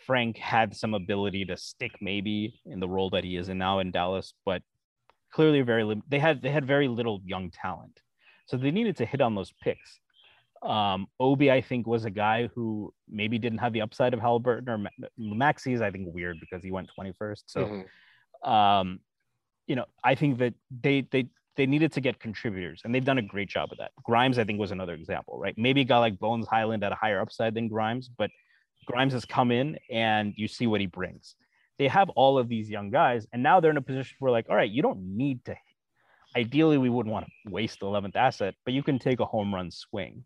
[0.06, 3.80] Frank had some ability to stick maybe in the role that he is in now
[3.80, 4.62] in Dallas, but
[5.32, 8.00] clearly very they had they had very little young talent.
[8.48, 10.00] So they needed to hit on those picks.
[10.64, 14.70] Um, Obi, I think, was a guy who maybe didn't have the upside of Halliburton
[14.70, 15.82] or Maxey's.
[15.82, 17.44] I think weird because he went 21st.
[17.46, 18.50] So, mm-hmm.
[18.50, 19.00] um,
[19.68, 23.18] you know, I think that they they they needed to get contributors, and they've done
[23.18, 23.92] a great job of that.
[24.04, 25.54] Grimes, I think, was another example, right?
[25.58, 28.32] Maybe a guy like Bones Hyland had a higher upside than Grimes, but
[28.86, 31.36] Grimes has come in, and you see what he brings.
[31.78, 34.48] They have all of these young guys, and now they're in a position where, like,
[34.50, 35.56] all right, you don't need to.
[36.36, 39.54] Ideally, we wouldn't want to waste the 11th asset, but you can take a home
[39.54, 40.24] run swing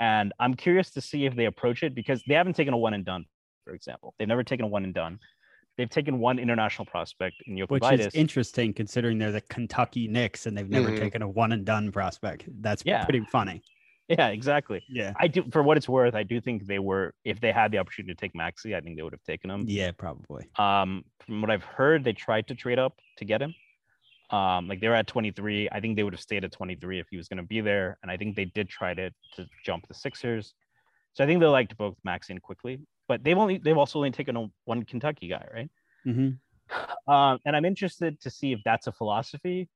[0.00, 2.94] and I'm curious to see if they approach it because they haven't taken a one
[2.94, 3.26] and done,
[3.64, 4.14] for example.
[4.18, 5.20] They've never taken a one and done.
[5.76, 7.90] They've taken one international prospect in Jokubaitis.
[7.92, 10.98] Which is interesting considering they're the Kentucky Knicks and they've never mm-hmm.
[10.98, 12.44] taken a one and done prospect.
[12.60, 13.04] That's yeah.
[13.04, 13.62] pretty funny.
[14.08, 14.82] Yeah, exactly.
[14.88, 15.12] Yeah.
[15.20, 17.78] I do for what it's worth, I do think they were if they had the
[17.78, 19.64] opportunity to take Maxey, I think they would have taken him.
[19.68, 20.48] Yeah, probably.
[20.58, 23.54] Um, from what I've heard, they tried to trade up to get him.
[24.30, 25.68] Um, like they were at 23.
[25.72, 27.98] I think they would have stayed at 23 if he was going to be there.
[28.02, 30.54] And I think they did try to to jump the Sixers.
[31.14, 34.12] So I think they liked both Max and Quickley, but they've only they've also only
[34.12, 35.70] taken a, one Kentucky guy, right?
[36.06, 36.30] Mm-hmm.
[37.08, 39.68] Um, and I'm interested to see if that's a philosophy.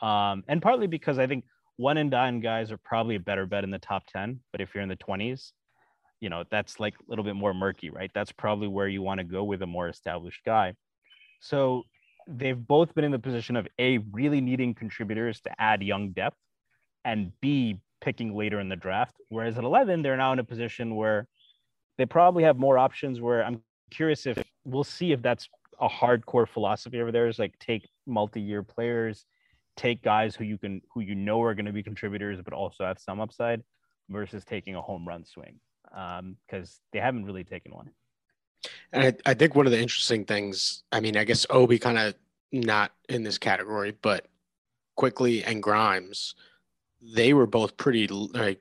[0.00, 1.44] Um, and partly because I think
[1.76, 4.40] one and done guys are probably a better bet in the top 10.
[4.52, 5.52] But if you're in the 20s,
[6.20, 8.10] you know, that's like a little bit more murky, right?
[8.14, 10.74] That's probably where you want to go with a more established guy.
[11.40, 11.82] So
[12.28, 16.36] they've both been in the position of a really needing contributors to add young depth
[17.04, 19.16] and b picking later in the draft.
[19.28, 21.26] Whereas at 11 they're now in a position where
[21.98, 23.60] they probably have more options where i'm
[23.90, 25.48] curious if we'll see if that's
[25.80, 29.26] a hardcore philosophy over there is like take multi-year players
[29.76, 32.84] take guys who you can who you know are going to be contributors but also
[32.84, 33.62] have some upside
[34.08, 37.90] versus taking a home run swing because um, they haven't really taken one
[38.92, 41.98] and I, I think one of the interesting things, I mean, I guess Obi kind
[41.98, 42.14] of
[42.52, 44.26] not in this category, but
[44.96, 46.34] Quickley and Grimes,
[47.00, 48.60] they were both pretty like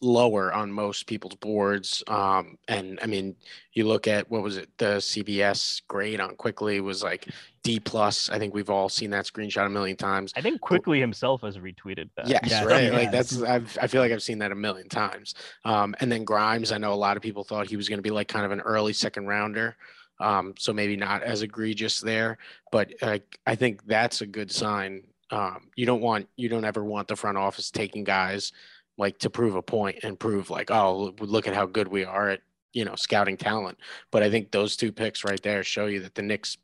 [0.00, 2.02] lower on most people's boards.
[2.06, 3.34] Um, and I mean,
[3.72, 4.68] you look at what was it?
[4.78, 7.28] The CBS grade on Quickley was like
[7.62, 8.30] D plus.
[8.30, 10.32] I think we've all seen that screenshot a million times.
[10.36, 12.28] I think Quickley himself has retweeted that.
[12.28, 12.92] Yes, yeah, right.
[12.92, 15.34] Like that's I've, I feel like I've seen that a million times.
[15.64, 18.02] Um, and then Grimes, I know a lot of people thought he was going to
[18.02, 19.76] be like kind of an early second rounder.
[20.20, 22.38] Um, so maybe not as egregious there,
[22.72, 25.04] but uh, I think that's a good sign.
[25.30, 28.52] Um, you don't want you don't ever want the front office taking guys
[28.98, 32.30] like to prove a point and prove like, oh, look at how good we are
[32.30, 32.40] at,
[32.72, 33.78] you know, scouting talent.
[34.10, 36.58] But I think those two picks right there show you that the Knicks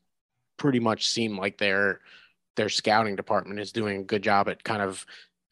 [0.57, 2.01] pretty much seem like their
[2.57, 5.05] their scouting department is doing a good job at kind of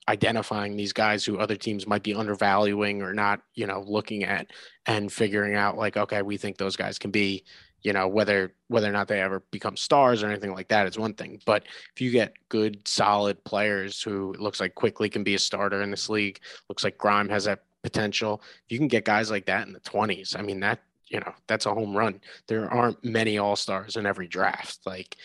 [0.08, 4.48] identifying these guys who other teams might be undervaluing or not, you know, looking at
[4.86, 7.44] and figuring out like, okay, we think those guys can be,
[7.82, 10.98] you know, whether whether or not they ever become stars or anything like that is
[10.98, 11.40] one thing.
[11.44, 11.64] But
[11.94, 15.90] if you get good, solid players who looks like Quickley can be a starter in
[15.90, 18.42] this league, looks like Grime has that potential.
[18.64, 21.32] If you can get guys like that in the 20s, I mean that you know
[21.46, 22.20] that's a home run.
[22.46, 24.80] There aren't many all stars in every draft.
[24.86, 25.16] Like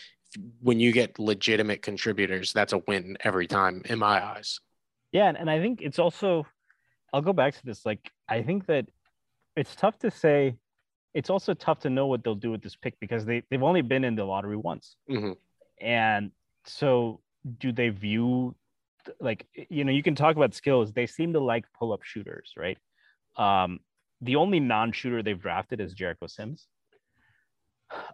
[0.60, 4.60] when you get legitimate contributors, that's a win every time in my eyes.
[5.12, 6.46] Yeah, and I think it's also
[7.12, 7.86] I'll go back to this.
[7.86, 8.86] Like I think that
[9.56, 10.56] it's tough to say.
[11.18, 13.82] It's also tough to know what they'll do with this pick because they they've only
[13.82, 15.32] been in the lottery once, mm-hmm.
[15.84, 16.30] and
[16.64, 17.20] so
[17.58, 18.54] do they view
[19.18, 20.92] like you know you can talk about skills.
[20.92, 22.78] They seem to like pull up shooters, right?
[23.36, 23.80] Um,
[24.20, 26.68] the only non-shooter they've drafted is Jericho Sims.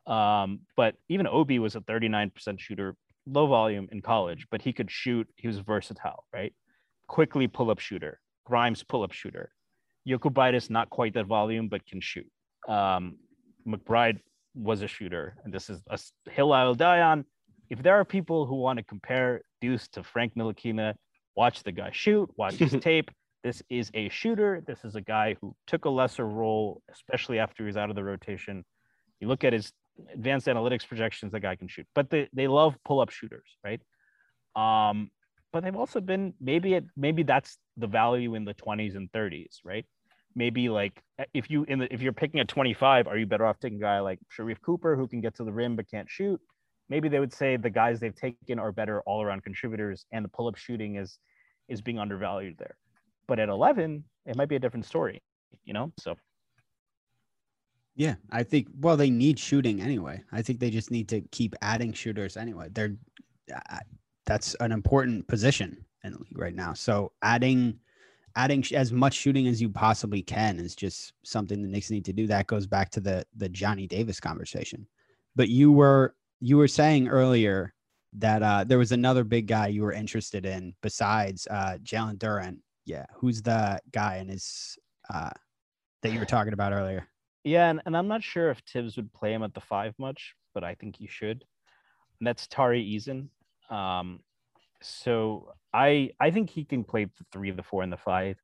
[0.07, 4.91] Um, but even Obi was a 39% shooter, low volume in college, but he could
[4.91, 5.29] shoot.
[5.37, 6.55] He was versatile, right?
[7.07, 9.53] Quickley pull up shooter, Grimes pull up shooter.
[10.09, 12.31] Jokubaitis, not quite that volume, but can shoot.
[12.69, 13.17] Um,
[13.67, 14.21] McBride
[14.55, 15.99] was a shooter, and this is a
[16.31, 17.25] hill I'll die on.
[17.71, 20.95] If there are people who want to compare Deuce to Frank Ntilikina,
[21.35, 23.11] watch the guy shoot, watch his tape.
[23.43, 24.63] This is a shooter.
[24.67, 28.05] This is a guy who took a lesser role, especially after he's out of the
[28.05, 28.65] rotation.
[29.21, 29.73] You look at his
[30.13, 33.81] advanced analytics projections, the guy can shoot, but they, they love pull up shooters, right?
[34.57, 35.11] Um,
[35.53, 39.59] but they've also been maybe it maybe that's the value in the 20s and 30s,
[39.65, 39.87] right?
[40.37, 41.01] Maybe like
[41.33, 43.81] if you in the if you're picking a 25, are you better off taking a
[43.81, 46.41] guy like Sharife Cooper who can get to the rim but can't shoot?
[46.89, 50.29] Maybe they would say the guys they've taken are better all around contributors, and the
[50.29, 51.19] pull up shooting is
[51.69, 52.77] is being undervalued there.
[53.27, 55.23] But at 11, it might be a different story,
[55.65, 55.93] you know?
[55.99, 56.17] So,
[57.95, 60.23] yeah, I think, well, they need shooting anyway.
[60.33, 62.69] I think they just need to keep adding shooters anyway.
[62.73, 62.97] They're,
[63.55, 63.79] uh,
[64.27, 66.75] that's an important position in the league right now.
[66.75, 67.79] So, adding,
[68.37, 72.13] adding as much shooting as you possibly can is just something the Knicks need to
[72.13, 72.27] do.
[72.27, 74.87] That goes back to the the Johnny Davis conversation.
[75.37, 77.73] But you were you were saying earlier
[78.15, 82.59] that uh, there was another big guy you were interested in besides uh, Jalen Duren
[82.87, 84.79] yeah, who's the guy in his
[85.13, 85.31] uh,
[86.03, 87.07] that you were talking about earlier?
[87.45, 90.35] Yeah, and, and I'm not sure if Thibs would play him at the five much,
[90.55, 91.45] but I think he should.
[92.21, 93.29] And that's Tari Eason.
[93.75, 94.21] Um,
[94.83, 98.39] so I I think he can play the three, the four, and the five.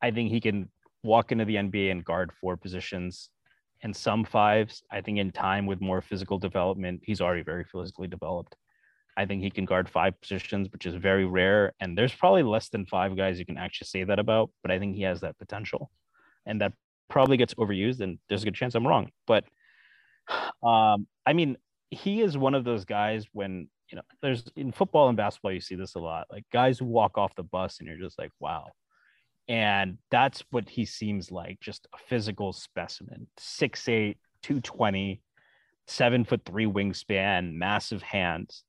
[0.00, 0.70] I think he can
[1.04, 3.28] walk into the NBA and guard four positions
[3.82, 4.82] and some fives.
[4.90, 8.56] I think in time with more physical development, he's already very physically developed.
[9.16, 11.74] I think he can guard five positions, which is very rare.
[11.80, 14.78] And there's probably less than five guys you can actually say that about, but I
[14.78, 15.90] think he has that potential.
[16.46, 16.72] And that
[17.10, 19.10] probably gets overused, and there's a good chance I'm wrong.
[19.26, 19.44] But
[20.62, 21.58] um, I mean,
[21.90, 25.60] he is one of those guys when you know there's in football and basketball, you
[25.60, 28.32] see this a lot, like guys who walk off the bus and you're just like,
[28.40, 28.68] wow.
[29.48, 35.20] And that's what he seems like, just a physical specimen, 6'8, 220,
[35.88, 38.64] seven foot three wingspan, massive hands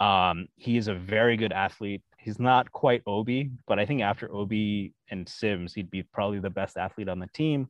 [0.00, 2.02] um, he is a very good athlete.
[2.18, 6.50] He's not quite Obi, but I think after Obi and Sims, he'd be probably the
[6.50, 7.68] best athlete on the team.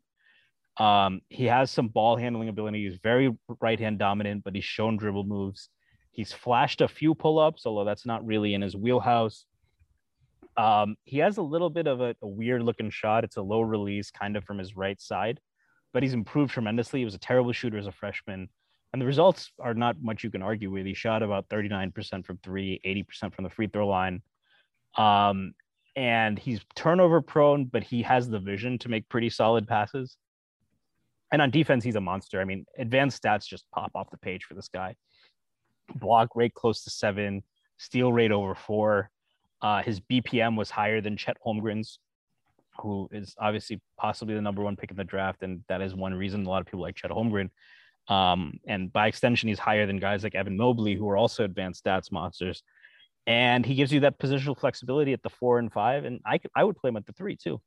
[0.78, 2.88] Um, he has some ball handling ability.
[2.88, 3.30] He's very
[3.60, 5.68] right hand dominant, but he's shown dribble moves.
[6.14, 9.46] He's flashed a few pull ups, although that's not really in his wheelhouse.
[10.56, 13.24] Um, he has a little bit of a, a weird looking shot.
[13.24, 15.40] It's a low release, kind of from his right side,
[15.92, 17.00] but he's improved tremendously.
[17.00, 18.48] He was a terrible shooter as a freshman
[18.94, 20.86] and the results are not much you can argue with.
[20.86, 24.22] He shot about 39% from three, 80% from the free throw line.
[24.96, 25.54] Um,
[25.96, 30.16] and he's turnover prone, but he has the vision to make pretty solid passes.
[31.32, 32.40] And on defense, he's a monster.
[32.40, 34.94] I mean, advanced stats just pop off the page for this guy.
[35.94, 37.42] Block rate close to seven,
[37.78, 39.10] steal rate over four.
[39.62, 41.98] Uh, his BPM was higher than Chet Holmgren's,
[42.80, 45.42] who is obviously possibly the number one pick in the draft.
[45.42, 47.50] And that is one reason a lot of people like Chet Holmgren.
[48.08, 51.84] Um, and by extension, he's higher than guys like Evan Mobley, who are also advanced
[51.84, 52.62] stats monsters.
[53.26, 56.04] And he gives you that positional flexibility at the four and five.
[56.04, 57.60] And I I would play him at the three too.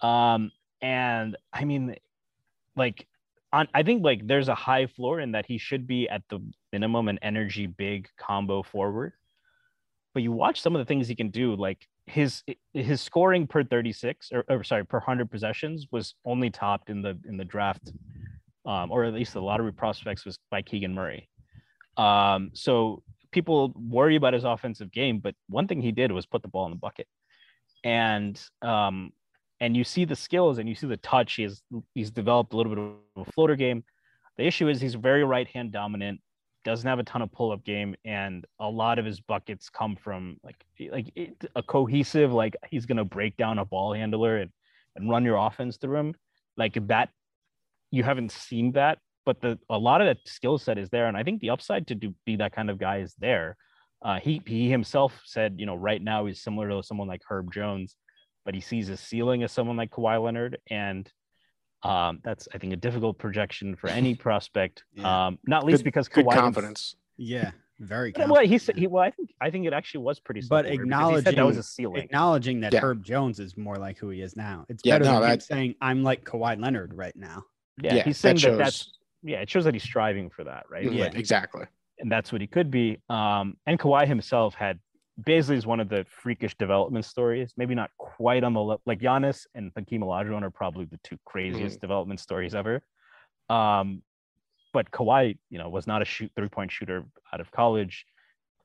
[0.00, 0.50] Um,
[0.80, 1.96] and I mean,
[2.76, 3.06] like,
[3.54, 6.40] on, I think like there's a high floor in that he should be at the
[6.72, 9.12] minimum an energy big combo forward.
[10.12, 13.64] But you watch some of the things he can do, like his his scoring per
[13.64, 17.92] 36 or, or sorry per 100 possessions was only topped in the in the draft
[18.66, 21.28] um, or at least the lottery prospects was by Keegan Murray.
[21.96, 26.42] Um, so people worry about his offensive game, but one thing he did was put
[26.42, 27.06] the ball in the bucket.
[27.84, 29.12] And um,
[29.60, 31.34] and you see the skills and you see the touch.
[31.34, 31.62] He has
[31.94, 33.84] he's developed a little bit of a floater game.
[34.36, 36.20] The issue is he's very right hand dominant.
[36.64, 40.38] doesn't have a ton of pull-up game, and a lot of his buckets come from
[40.42, 40.56] like
[40.90, 44.50] like it, a cohesive like he's gonna break down a ball handler and
[44.96, 46.14] and run your offense through him.
[46.56, 47.10] Like that,
[47.90, 51.16] you haven't seen that, but the a lot of that skill set is there, and
[51.16, 53.56] I think the upside to do be that kind of guy is there.
[54.02, 57.52] Uh, he he himself said, you know, right now he's similar to someone like Herb
[57.52, 57.96] Jones,
[58.44, 61.10] but he sees a ceiling as someone like Kawhi Leonard, and
[61.82, 64.84] um, that's I think a difficult projection for any prospect.
[64.94, 65.26] Yeah.
[65.26, 66.96] Um, not least Good- because Good Kawhi confidence.
[67.16, 68.10] Yeah, very.
[68.12, 68.86] But, well, he said he.
[68.86, 70.40] Well, I think I think it actually was pretty.
[70.48, 72.02] But simple because he said that was acknowledging- a ceiling.
[72.02, 72.80] acknowledging that Yeah.
[72.80, 74.66] Herb Jones is more like who he is now.
[74.68, 77.44] It's Yeah, better no, than him that- saying I'm like Kawhi Leonard right now.
[77.82, 79.40] Yeah, Yeah, he's saying that, shows- that's yeah.
[79.40, 80.90] It shows that he's striving for that, right?
[80.90, 81.66] Yeah, But- exactly.
[82.00, 82.98] and that's what he could be.
[83.08, 84.80] Um, and Kawhi himself had
[85.22, 87.52] Baisley is one of the freakish development stories.
[87.56, 91.18] Maybe not quite on the le- like Giannis and Hakeem Olajuwon are probably the two
[91.24, 92.82] craziest development stories ever.
[93.48, 94.02] Um,
[94.72, 98.04] but Kawhi, you know, was not a shoot three point shooter out of college,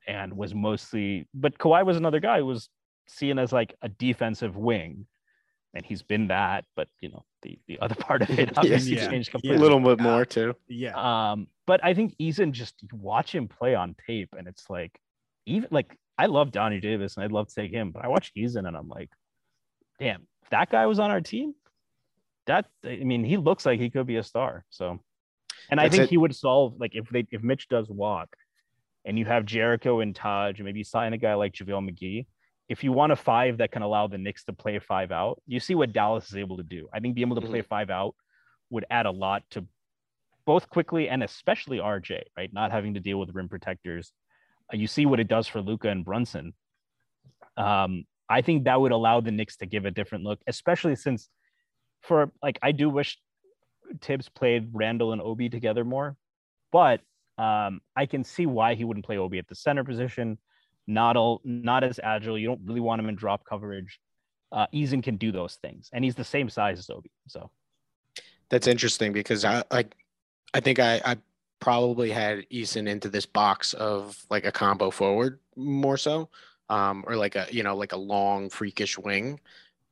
[0.08, 1.28] and was mostly.
[1.34, 2.68] But Kawhi was another guy who was
[3.06, 5.06] seen as like a defensive wing,
[5.72, 6.64] and he's been that.
[6.74, 9.08] But you know, the the other part of it obviously Yeah.
[9.08, 9.32] changed Yeah.
[9.32, 9.58] completely.
[9.58, 10.56] A little bit more too.
[10.66, 11.30] Yeah.
[11.30, 14.98] Um, but I think Eason just you watch him play on tape, and it's like
[15.46, 18.30] even like I love Donnie Davis and I'd love to take him, but I watch
[18.36, 19.08] Eason and I'm like,
[19.98, 21.54] damn, that guy was on our team,
[22.46, 24.66] that I mean, he looks like he could be a star.
[24.68, 25.00] So,
[25.70, 26.10] and I think it.
[26.10, 28.36] he would solve like if they if Mitch does walk,
[29.06, 32.26] and you have Jericho and Taj, and maybe sign a guy like JaVale McGee.
[32.68, 35.58] If you want a five that can allow the Knicks to play five out, you
[35.58, 36.86] see what Dallas is able to do.
[36.92, 37.50] I think being able to mm-hmm.
[37.50, 38.14] play five out
[38.68, 39.64] would add a lot to
[40.44, 42.52] both Quickley and especially RJ, right?
[42.52, 44.12] Not having to deal with rim protectors.
[44.72, 46.54] You see what it does for Luka and Brunson.
[47.56, 51.28] Um, I think that would allow the Knicks to give a different look, especially since
[52.02, 53.18] for like I do wish
[54.00, 56.16] Thibs played Randle and Obi together more,
[56.70, 57.00] but
[57.38, 60.38] um, I can see why he wouldn't play Obi at the center position.
[60.86, 62.38] Not all, not as agile.
[62.38, 63.98] You don't really want him in drop coverage.
[64.52, 67.10] Uh, Eason can do those things, and he's the same size as Obi.
[67.28, 67.50] So
[68.48, 69.94] That's interesting because I like
[70.52, 71.16] I think I, I
[71.60, 76.28] probably had Eason into this box of like a combo forward more so.
[76.68, 79.40] Um, or like a you know, like a long freakish wing.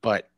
[0.01, 0.31] But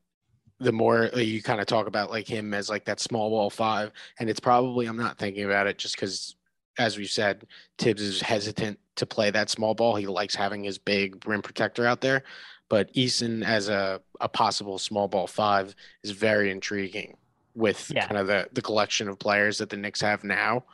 [0.59, 3.93] the more you kind of talk about like him as like that small ball five,
[4.19, 6.37] and it's probably I'm not thinking about it just because
[6.79, 7.47] as we've said,
[7.79, 9.97] Thibs is hesitant to play that small ball.
[9.97, 12.23] He likes having his big rim protector out there.
[12.71, 17.17] But Eason as a, a possible small ball five is very intriguing
[17.55, 18.07] with Yeah.
[18.07, 20.65] kind of the, the collection of players that the Knicks have now.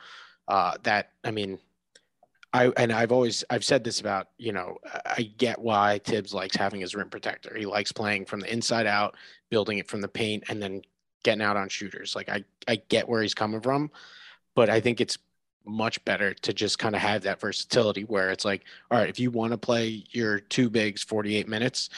[0.47, 1.59] Uh, that I mean,
[2.53, 6.55] I and I've always I've said this about you know I- get why Thibs likes
[6.55, 7.55] having his rim protector.
[7.57, 9.15] He likes playing from the inside out,
[9.49, 10.81] building it from the paint, and then
[11.23, 12.15] getting out on shooters.
[12.15, 13.91] Like I I get where he's coming from,
[14.55, 15.17] but I think it's
[15.65, 19.19] much better to just kind of have that versatility where it's like, all right, if
[19.19, 21.89] you want to play your two bigs 48 minutes,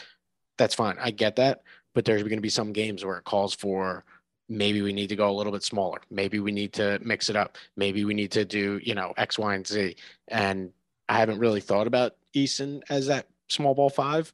[0.57, 0.97] that's fine.
[0.99, 1.63] I get that.
[1.93, 4.03] But there's going to be some games where it calls for
[4.49, 6.01] maybe we need to go a little bit smaller.
[6.09, 7.57] Maybe we need to mix it up.
[7.77, 9.95] Maybe we need to do, you know, X, Y, and Z.
[10.27, 10.71] And
[11.07, 14.33] I haven't really thought about Eason as that small ball five,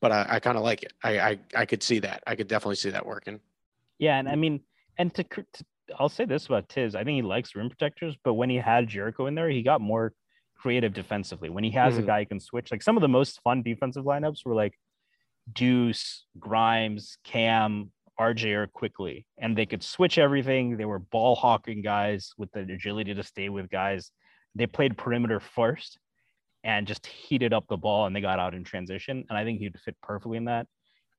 [0.00, 0.92] but I, I kind of like it.
[1.02, 2.22] I, I I could see that.
[2.26, 3.40] I could definitely see that working.
[3.98, 4.60] Yeah, and I mean,
[4.98, 5.44] and to, to
[5.98, 8.88] I'll say this about Thibs, I think he likes rim protectors, but when he had
[8.88, 10.12] Jericho in there, he got more
[10.56, 11.48] creative defensively.
[11.48, 12.06] When he has a Mhm.
[12.06, 14.78] guy who can switch, like some of the most fun defensive lineups were like
[15.52, 20.76] Deuce, Grimes, Cam, RJ or Quickley, and they could switch everything.
[20.76, 24.12] They were ball hawking guys with the agility to stay with guys.
[24.54, 25.98] They played perimeter first
[26.62, 29.24] and just heated up the ball and they got out in transition.
[29.28, 30.66] And I think he'd fit perfectly in that.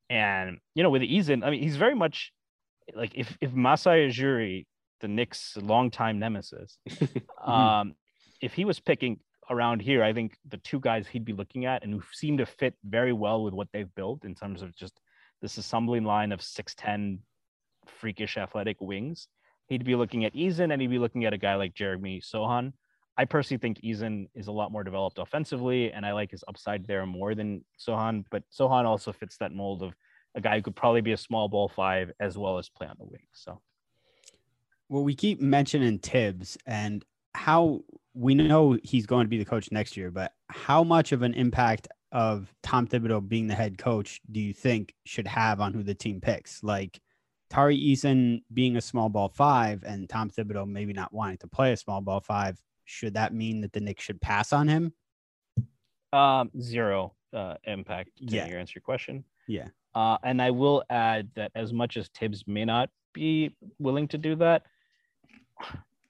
[0.10, 2.32] And you know, with Eason, I mean, he's very much
[2.94, 4.66] like if if Masai Ujiri,
[5.00, 6.78] the Knicks' longtime nemesis,
[7.46, 7.94] um,
[8.42, 11.84] if he was picking around here, I think the two guys he'd be looking at
[11.84, 15.00] and who seem to fit very well with what they've built in terms of just
[15.42, 17.20] this assembling line of 6'10
[17.88, 19.28] freakish athletic wings.
[19.68, 22.74] He'd be looking at Eason and he'd be looking at a guy like Jeremy Sohan.
[23.18, 26.88] I personally think Eason is a lot more developed offensively, and I like his upside
[26.88, 28.26] there more than Sohan.
[28.32, 29.94] But Sohan also fits that mold of
[30.36, 32.96] a guy who could probably be a small ball five as well as play on
[32.98, 33.28] the wing.
[33.34, 33.62] So
[34.90, 37.82] Well, we keep mentioning Thibs and how
[38.14, 41.34] we know he's going to be the coach next year, but how much of an
[41.34, 45.84] impact of Tom Thibodeau being the head coach do you think should have on who
[45.84, 46.62] the team picks?
[46.64, 47.00] Like
[47.50, 51.72] Tari Eason being a small ball five and Tom Thibodeau maybe not wanting to play
[51.74, 54.94] a small ball five, should that mean that the Knicks should pass on him?
[56.14, 58.46] um, zero uh, impact to Yeah.
[58.48, 59.24] your answer your question.
[59.48, 59.70] Yeah.
[59.96, 64.18] Uh, and I will add that as much as Thibs may not be willing to
[64.18, 64.64] do that,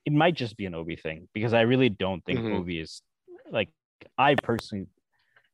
[0.05, 2.55] it might just be an Obi thing because I really don't think Mhm.
[2.55, 3.03] Obi is
[3.51, 3.69] like
[4.17, 4.87] I personally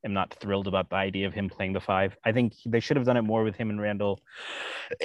[0.05, 2.15] am not thrilled about the idea of him playing the five.
[2.23, 4.19] I think they should have done it more with him and Randle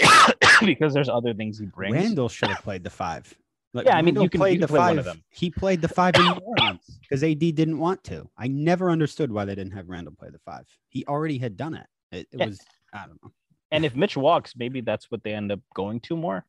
[0.64, 1.95] because there's other things he brings.
[1.95, 3.32] Randle should have played the five.
[3.74, 4.99] Like, Yeah, I mean, you can- played you the can play one five.
[4.99, 5.22] of them.
[5.30, 8.28] He played the five in New Orleans because AD didn't want to.
[8.36, 10.66] I never understood why they didn't have Randle play the five.
[10.90, 11.86] He already had done it.
[12.11, 12.47] It, it Yeah.
[12.47, 12.61] was
[12.93, 13.32] I don't know.
[13.70, 16.45] And if Mitch walks, maybe that's what they end up going to more.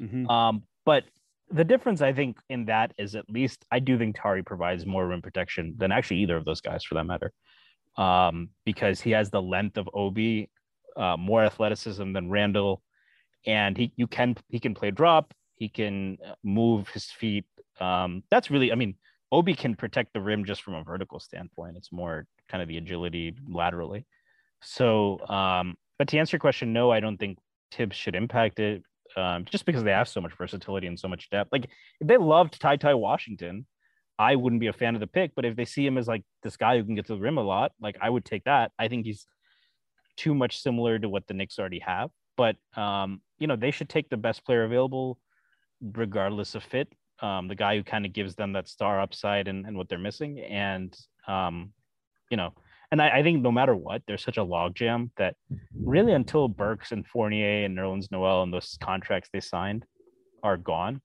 [0.00, 0.26] Mhm.
[0.30, 1.04] Um, but
[1.50, 5.06] the difference I think in that is at least I do think Tari provides more
[5.06, 7.30] rim protection than actually either of those guys for that matter.
[7.96, 10.50] Um, because he has the length of Obi,
[10.96, 12.82] uh, more athleticism than Randle,
[13.46, 17.44] and he you can he can play drop, he can uh, move his feet.
[17.80, 18.94] Um, that's really I mean
[19.30, 21.76] Obi can protect the rim just from a vertical standpoint.
[21.76, 24.06] It's more kind of the agility laterally.
[24.62, 27.38] So, um, but to answer your question, no, I don't think
[27.72, 28.82] Thibs should impact it
[29.16, 31.50] um, just because they have so much versatility and so much depth.
[31.50, 31.68] Like
[32.00, 33.66] they loved Ty Ty Washington,
[34.22, 35.32] I wouldn't be a fan of the pick.
[35.34, 37.38] But if they see him as like this guy who can get to the rim
[37.38, 38.70] a lot, like I would take that.
[38.78, 39.26] I think he's
[40.16, 42.10] too much similar to what the Knicks already have.
[42.36, 45.18] But um, you know, they should take the best player available,
[45.80, 46.88] regardless of fit.
[47.20, 49.98] Um, the guy who kind of gives them that star upside and, and what they're
[49.98, 50.40] missing.
[50.40, 50.96] And
[51.26, 51.72] um,
[52.30, 52.54] you know,
[52.92, 55.34] and I, I think no matter what, there's such a logjam that
[55.74, 59.84] really until Burks and Fournier and Nerlens Noel and those contracts they signed
[60.42, 61.00] are gone,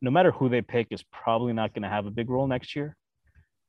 [0.00, 2.76] no matter who they pick is probably not going to have a big role next
[2.76, 2.96] year,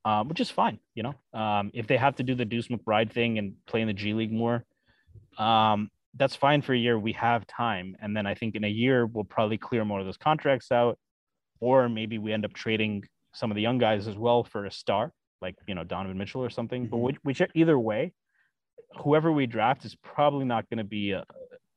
[0.06, 0.80] um, which is fine.
[0.96, 3.88] You know, um, if they have to do the Deuce McBride thing and play in
[3.88, 4.66] the G League more,
[5.38, 6.98] um, that's fine for a year.
[6.98, 10.06] We have time, and then I think in a year we'll probably clear more of
[10.06, 10.98] those contracts out,
[11.60, 13.04] or maybe we end up trading
[13.34, 15.12] some of the young guys as well for a star
[15.42, 16.88] like you know Donovan Mitchell or something.
[16.88, 17.02] But Mhm.
[17.02, 18.14] which, which either way,
[19.00, 21.24] whoever we draft is probably not going to be a,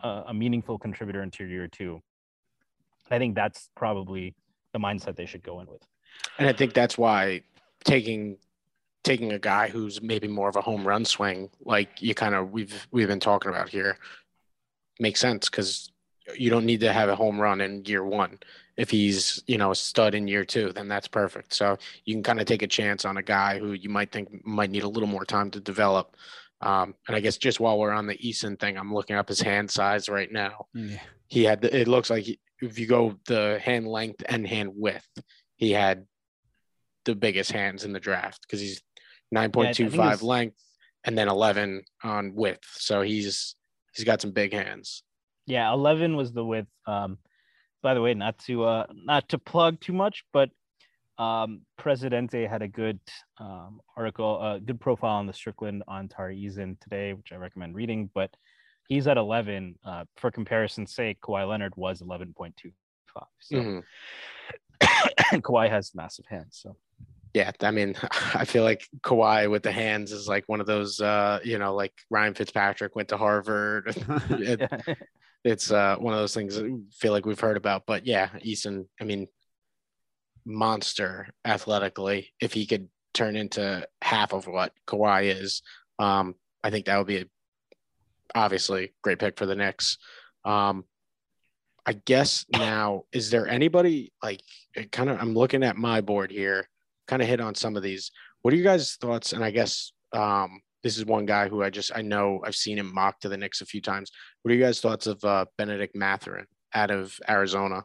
[0.01, 2.01] a, a meaningful contributor into year two.
[3.11, 4.35] I think that's probably
[4.73, 5.83] the mindset they should go in with.
[6.39, 7.43] And I think that's why
[7.85, 8.37] taking
[9.03, 12.51] taking a guy who's maybe more of a home run swing, like you kind of
[12.53, 13.99] we've we've been talking about here,
[14.99, 15.91] makes sense because
[16.37, 18.39] you don't need to have a home run in year one.
[18.77, 21.55] If he's you know a stud in year two, then that's perfect.
[21.55, 24.45] So you can kind of take a chance on a guy who you might think
[24.47, 26.17] might need a little more time to develop.
[26.63, 29.41] Um, and I guess just while we're on the Eason thing, I'm looking up his
[29.41, 30.99] hand size right now Yeah.
[31.29, 34.71] he had the, it looks like he, if you go the hand length and hand
[34.75, 35.07] width
[35.57, 36.07] he had
[37.05, 38.83] the biggest hands in the draft because he's
[39.35, 40.57] I think 9.25 his- length
[41.05, 43.55] and then 11 on width so he's
[43.95, 45.03] he's got some big hands
[45.47, 46.71] Yeah, eleven was the width.
[46.87, 47.19] Um,
[47.83, 50.51] by the way, not to uh, not to plug too much, but
[51.19, 53.01] um, Presidente had a good
[53.39, 57.37] um, article, a uh, good profile on the Strickland on Tari Eason today, which I
[57.37, 58.11] recommend reading.
[58.15, 58.31] But
[58.91, 59.77] he's at eleven.
[59.83, 62.73] Uh, for comparison's sake, Kawhi Leonard was eleven point two
[63.15, 63.25] five.
[63.41, 63.83] So Mhm.
[65.41, 66.59] Kawhi has massive hands.
[66.63, 66.77] So
[67.33, 67.95] yeah i mean
[68.35, 71.73] i feel like Kawhi with the hands is like one of those uh you know
[71.77, 73.87] like ryan fitzpatrick went to harvard
[74.31, 74.95] It- yeah.
[75.45, 77.85] it's uh, one of those things that we feel like we've heard about.
[77.87, 79.27] But yeah, Eason, I mean,
[80.45, 82.31] monster athletically.
[82.41, 85.63] If he could turn into half of what Kawhi is,
[85.99, 87.25] um, I think that would be a,
[88.35, 89.99] obviously great pick for the Knicks.
[90.45, 90.85] Um,
[91.87, 94.43] I guess now, is there anybody like
[94.93, 95.21] kind of?
[95.21, 96.69] I'm looking at my board here,
[97.09, 98.11] kind of hit on some of these.
[98.43, 99.33] What are you guys' thoughts?
[99.33, 102.79] And I guess um, this is one guy who I just I know I've seen
[102.79, 104.11] him mocked to the Knicks a few times.
[104.43, 107.85] What are you guys' thoughts of uh, Bennedict Mathurin out of Arizona?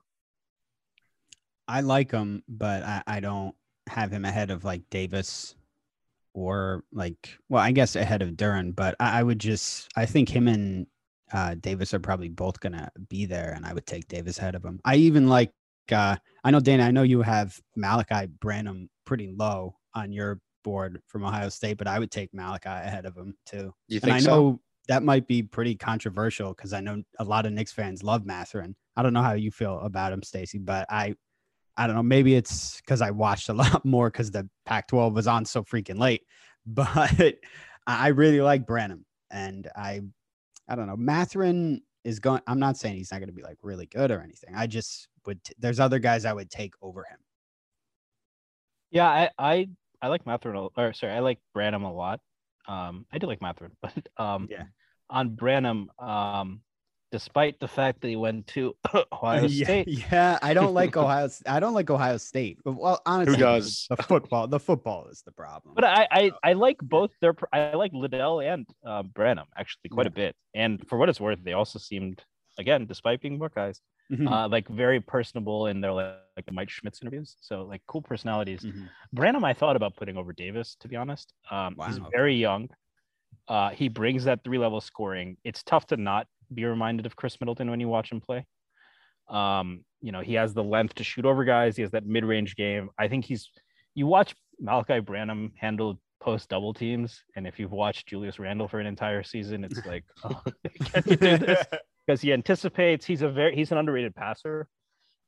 [1.68, 3.56] I like him, but I, I don't
[3.88, 5.56] have him ahead of like Davis
[6.36, 10.30] or like well, I guess ahead of Duren, but I, I would just I think
[10.30, 10.86] him and
[11.34, 14.64] uh, Davis are probably both gonna be there, and I would take Davis ahead of
[14.64, 14.80] him.
[14.86, 15.52] I even like
[15.92, 21.02] uh, I know Dana, I know you have Malaki Branham pretty low on your board
[21.08, 23.74] from Ohio State, but I would take Malaki ahead of him too.
[23.88, 24.30] You And think I so?
[24.30, 28.26] know that might be pretty controversial because I know a lot of Knicks fans love
[28.26, 28.76] Mathurin.
[28.98, 31.16] I don't know how you feel about him, Stacy, but I,
[31.78, 32.04] I don't know.
[32.04, 36.00] Maybe it's because I watched a lot more because the Pac-12 was on so freaking
[36.00, 36.22] late.
[36.68, 37.36] But I
[37.86, 40.02] I really like Branham, and I,
[40.68, 40.96] I don't know.
[40.98, 42.42] Mathurin is going.
[42.48, 44.56] I'm not saying he's not going to be like really good or anything.
[44.56, 45.44] I just would.
[45.44, 47.20] T- there's other guys I would take over him.
[48.90, 49.70] Yeah, I I,
[50.02, 52.20] I like Mathurin, or sorry, I like Branham a lot.
[52.68, 54.64] Um, I do like Mathurin, but um, Yeah.
[55.10, 56.62] on Branham, um,
[57.12, 58.76] despite the fact that he went to
[59.12, 61.26] Ohio yeah, State, yeah, I don't like Ohio.
[61.26, 62.60] S- I don't like Ohio State.
[62.66, 63.88] Well, honestly, who does?
[63.90, 64.48] The football.
[64.48, 65.76] The football is the problem.
[65.76, 70.08] but I, I I like both their I like Liddell and uh, Branham actually quite
[70.08, 70.36] a bit.
[70.54, 72.24] And for what it's worth, they also seemed
[72.58, 73.82] again, despite being Buckeyes,
[74.12, 74.30] Mhm.
[74.32, 77.36] uh, like very personable in their like, like the Mike Schmitz interviews.
[77.42, 78.62] So like cool personalities.
[78.64, 78.88] Mhm.
[79.12, 81.34] Branham, I thought about putting over Davis, to be honest.
[81.50, 82.18] Um, he's Wow, okay.
[82.18, 82.70] very young.
[83.48, 85.38] Uh, he brings that three level scoring.
[85.44, 88.46] It's tough to not be reminded of Khris Middleton when you watch him play.
[89.30, 91.76] Um, you know, he has the length to shoot over guys.
[91.76, 92.90] He has that mid range game.
[92.98, 93.50] I think he's.
[93.96, 98.80] You watch Malaki Branham handle post double teams, and if you've watched Julius Randle for
[98.80, 100.42] an entire season, it's like, oh,
[100.92, 101.66] can you do this?
[102.06, 103.06] because he anticipates.
[103.06, 104.68] He's a very he's an underrated passer.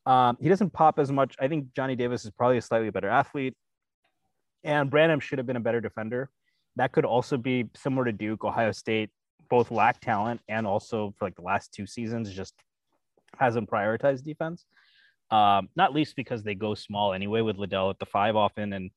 [0.06, 1.36] Um, he doesn't pop as much.
[1.40, 3.56] I think Johnny Davis is probably a slightly better athlete,
[4.64, 6.30] and Branham should have been a better defender.
[6.76, 9.10] That could also be similar to Duke, Ohio State.
[9.50, 12.54] Both lack talent, and also for like the last two seasons, just
[13.38, 14.66] hasn't prioritized defense.
[15.30, 18.92] Um, not least because they go small anyway with Liddell at the five often, and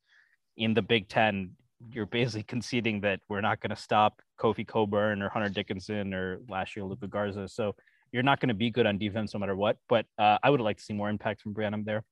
[0.56, 1.52] in the Big Ten,
[1.92, 6.40] you're basically conceding that we're not going to stop Kofi Cockburn or Hunter Dickinson or
[6.48, 7.48] last year Luka Garza.
[7.48, 7.74] So
[8.12, 9.78] you're not going to be good on defense no matter what.
[9.88, 12.04] But uh, I would like to see more impact from Branham there.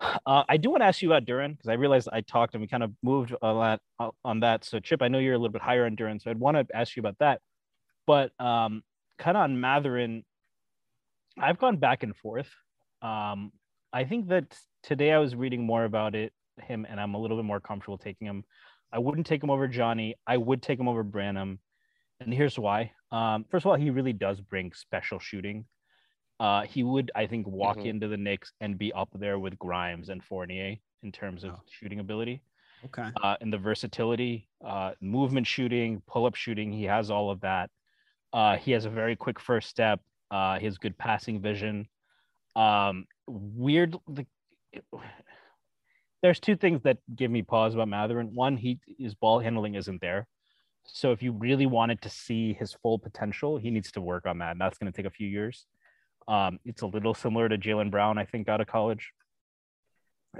[0.00, 2.60] Uh, I do want to ask you about Duren because I realized I talked and
[2.60, 4.64] we kind of moved a lot uh, on that.
[4.64, 6.76] So Chip, I know you're a little bit higher on Duren, so I'd want to
[6.76, 7.40] ask you about that.
[8.06, 8.82] But um,
[9.18, 10.24] kind of on Mathurin,
[11.38, 12.48] I've gone back and forth.
[13.02, 13.52] Um,
[13.92, 16.32] I think that today I was reading more about it
[16.62, 18.44] him and I'm a little bit more comfortable taking him.
[18.92, 20.14] I wouldn't take him over Johnny.
[20.26, 21.58] I would take him over Branham.
[22.20, 22.92] And here's why.
[23.12, 25.66] Um, first of all, he really does bring special shooting.
[26.40, 27.86] Uh, he would, I think, walk Mhm.
[27.86, 31.62] into the Knicks and be up there with Grimes and Fournier in terms of Oh.
[31.68, 32.42] shooting ability
[32.84, 33.10] Okay.
[33.22, 36.72] uh, and the versatility, uh, movement shooting, pull up shooting.
[36.72, 37.70] He has all of that.
[38.32, 40.00] Uh, he has a very quick first step.
[40.30, 41.88] Uh, he has good passing vision.
[42.54, 43.96] Um, weird.
[44.06, 44.26] The,
[46.22, 48.34] there's two things that give me pause about Mathurin.
[48.34, 50.26] One, he his ball handling isn't there.
[50.84, 54.38] So if you really wanted to see his full potential, he needs to work on
[54.38, 54.52] that.
[54.52, 55.66] And that's going to take a few years.
[56.28, 59.12] Um, it's a little similar to Jaylen Brown, I think, out of college.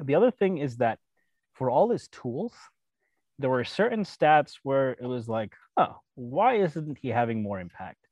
[0.00, 0.98] The other thing is that
[1.54, 2.52] for all his tools,
[3.38, 8.06] there were certain stats where it was like, oh, why isn't he having more impact?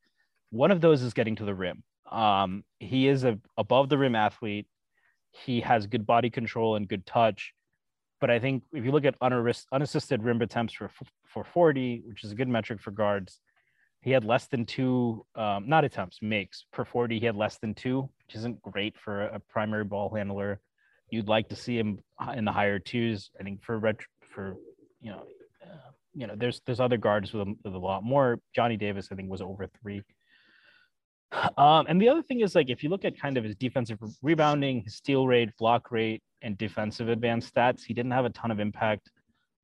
[0.51, 1.83] One of those is getting to the rim.
[2.11, 4.67] Um, he is a above the rim athlete.
[5.33, 7.53] He has good body control and good touch.
[8.21, 10.91] But I think if you look at unassisted rim attempts for
[11.27, 13.41] for 40, which is a good metric for guards,
[14.07, 17.19] he had less than two, um, not attempts, makes per 40.
[17.19, 20.61] He had less than two, which isn't great for a, primary ball handler.
[21.11, 21.99] You'd like to see him
[22.37, 23.33] in the higher twos.
[23.41, 23.99] I think for ret-
[24.33, 24.55] for
[25.01, 25.25] you know,
[25.61, 28.39] uh, you know, there's there's other guards with a, with a lot more.
[28.55, 30.05] Johnny Davis, I think, was over three.
[31.59, 33.99] Um, and the other thing is like if you look at kind of his defensive
[34.23, 38.53] rebounding, his steal rate, block rate, and defensive advanced stats, he didn't have a ton
[38.53, 39.11] of impact.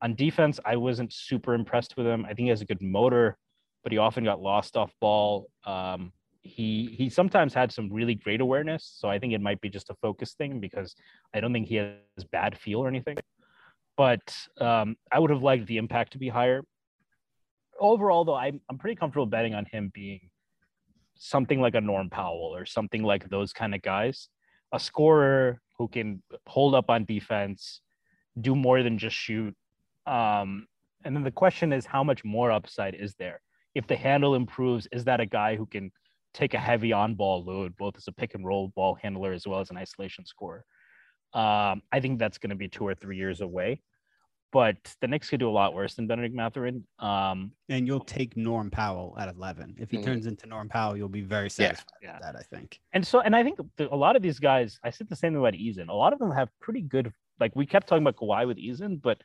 [0.00, 2.24] On defense, I wasn't super impressed with him.
[2.24, 3.38] I think he has a good motor,
[3.82, 5.48] but he often got lost off ball.
[5.64, 6.12] Um,
[6.42, 9.90] he he sometimes had some really great awareness, so I think it might be just
[9.90, 10.94] a focus thing because
[11.32, 13.16] I don't think he has bad feel or anything.
[13.96, 16.62] But um, I would have liked the impact to be higher.
[17.78, 20.30] Overall, though, I'm I'm pretty comfortable betting on him being
[21.14, 24.28] something like a Norm Powell or something like those kind of guys,
[24.72, 27.80] a scorer who can hold up on defense,
[28.40, 29.54] do more than just shoot.
[30.06, 30.66] Um,
[31.04, 33.40] and then the question is, how much more upside is there?
[33.74, 35.90] If the handle improves, is that a guy who can
[36.34, 39.46] take a heavy on ball load, both as a pick and roll ball handler as
[39.46, 40.64] well as an isolation scorer?
[41.32, 43.80] Um, I think that's going to be two or three years away.
[44.52, 46.86] But the Knicks could do a lot worse than Bennedict Mathurin.
[46.98, 49.76] Um, And you'll take Norm Powell at 11.
[49.78, 50.04] If he Mhm.
[50.04, 52.12] turns into Norm Powell, you'll be very satisfied Yeah.
[52.16, 52.82] with that, I think.
[52.92, 55.32] and so and I think the, a lot of these guys, I said the same
[55.32, 55.88] thing about Eason.
[55.88, 57.10] A lot of them have pretty good.
[57.40, 59.22] Like we kept talking about Kawhi with Eason, but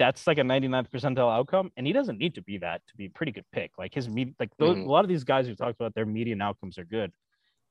[0.00, 3.04] that's like a 99th percentile outcome, and he doesn't need to be that to be
[3.06, 3.70] a pretty good pick.
[3.78, 4.86] Like his me, like those, Mhm.
[4.86, 7.12] a lot of these guys who talked about their median outcomes are good,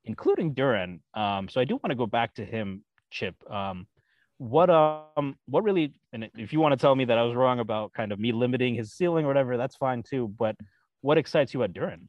[0.06, 1.00] including Duren.
[1.16, 3.36] Um, so I do want to go back to him, Chip.
[3.52, 3.88] Um,
[4.38, 7.60] what um what really and if you want to tell me that I was wrong
[7.60, 10.30] about kind of me limiting his ceiling or whatever, that's fine too.
[10.30, 10.56] But
[11.02, 12.04] what excites you about Duren?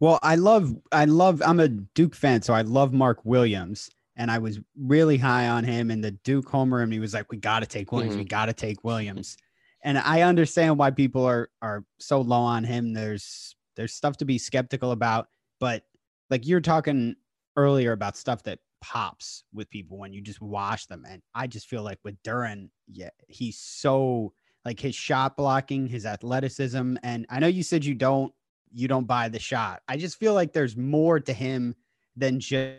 [0.00, 3.90] Well, I love, I love, I'm a Duke fan, so I love Mark Williams.
[4.16, 7.30] And I was really high on him and the Duke homer, and he was like,
[7.30, 9.36] We gotta take Williams, we gotta take Williams.
[9.84, 12.92] And I understand why people are are so low on him.
[12.92, 15.28] There's there's stuff to be skeptical about,
[15.60, 15.84] but
[16.30, 17.14] like you're talking
[17.56, 21.04] earlier about stuff that pops with people when you just watch them.
[21.08, 24.32] And I just feel like with Duren, yeah, he's so
[24.64, 26.96] like his shot blocking, his athleticism.
[27.02, 28.32] And I know you said you don't
[28.70, 29.82] you don't buy the shot.
[29.88, 31.74] I just feel like there's more to him
[32.16, 32.78] than just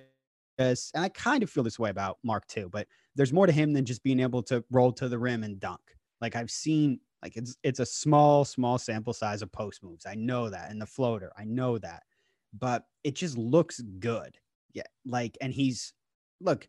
[0.60, 3.74] and I kind of feel this way about Mark too, but there's more to him
[3.74, 5.80] than just being able to roll to the rim and dunk.
[6.22, 10.06] Like I've seen like it's it's a small, small sample size of post moves.
[10.06, 10.72] I know that.
[10.72, 12.04] And the floater, I know that.
[12.58, 14.38] but it just looks good.
[14.74, 14.84] Yeah.
[15.06, 15.94] Like, and he's,
[16.42, 16.68] look,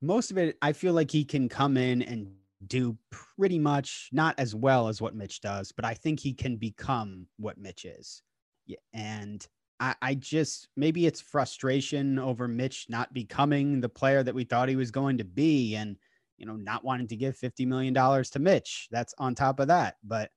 [0.00, 2.32] most of it, I feel like he can come in and
[2.66, 6.56] do pretty much not as well as what Mitch does, but I think he can
[6.56, 8.22] become what Mitch is.
[8.66, 8.76] Yeah.
[8.92, 9.46] And
[9.80, 14.68] I, I just, maybe it's frustration over Mitch not becoming the player that we thought
[14.68, 15.74] he was going to be.
[15.76, 15.96] And,
[16.36, 18.88] you know, not wanting to give $50 million to Mitch.
[18.90, 19.96] That's on top of that.
[20.02, 20.30] But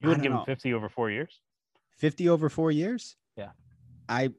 [0.00, 1.40] you wouldn't give him 50 over four years?
[1.98, 3.16] 50 over four years?
[3.36, 3.50] Yeah.
[4.08, 4.30] I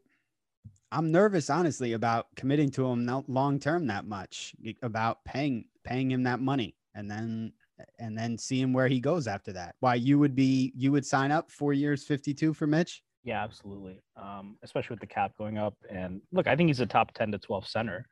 [0.92, 6.24] I'm nervous, honestly, about committing to him long term that much, about paying paying him
[6.24, 7.54] that money, and then
[7.98, 9.76] and then seeing where he goes after that.
[9.80, 13.04] Why you would be you would sign up four years, fifty two for Mitch?
[13.24, 14.02] Yeah, absolutely.
[14.18, 17.32] Um, especially with the cap going up, and look, I think he's a top ten
[17.32, 18.06] to twelve center.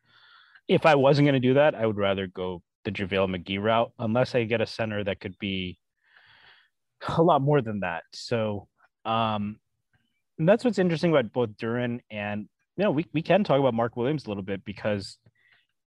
[0.70, 3.92] If I wasn't going to do that, I would rather go the JaVale McGee route,
[4.00, 5.78] unless I get a center that could be
[7.08, 8.04] a lot more than that.
[8.14, 8.68] So
[9.06, 9.60] um,
[10.38, 13.98] that's what's interesting about both Duren and you know we, we can talk about Mark
[13.98, 15.18] Williams a little bit because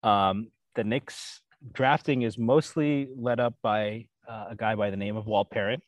[0.03, 1.41] um, the Knicks
[1.73, 5.81] drafting is mostly led up by uh, a guy by the name of Walt Perrin,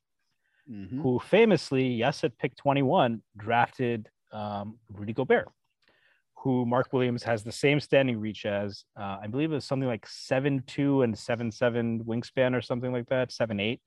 [0.70, 1.00] mm-hmm.
[1.00, 5.48] who famously, yes, at pick 21, drafted um, Rudy Gobert,
[6.44, 8.84] who Mark Williams has the same standing reach as.
[8.98, 12.92] Uh, I believe it was something like seven two and seven seven wingspan or something
[12.92, 13.80] like that, seven eight.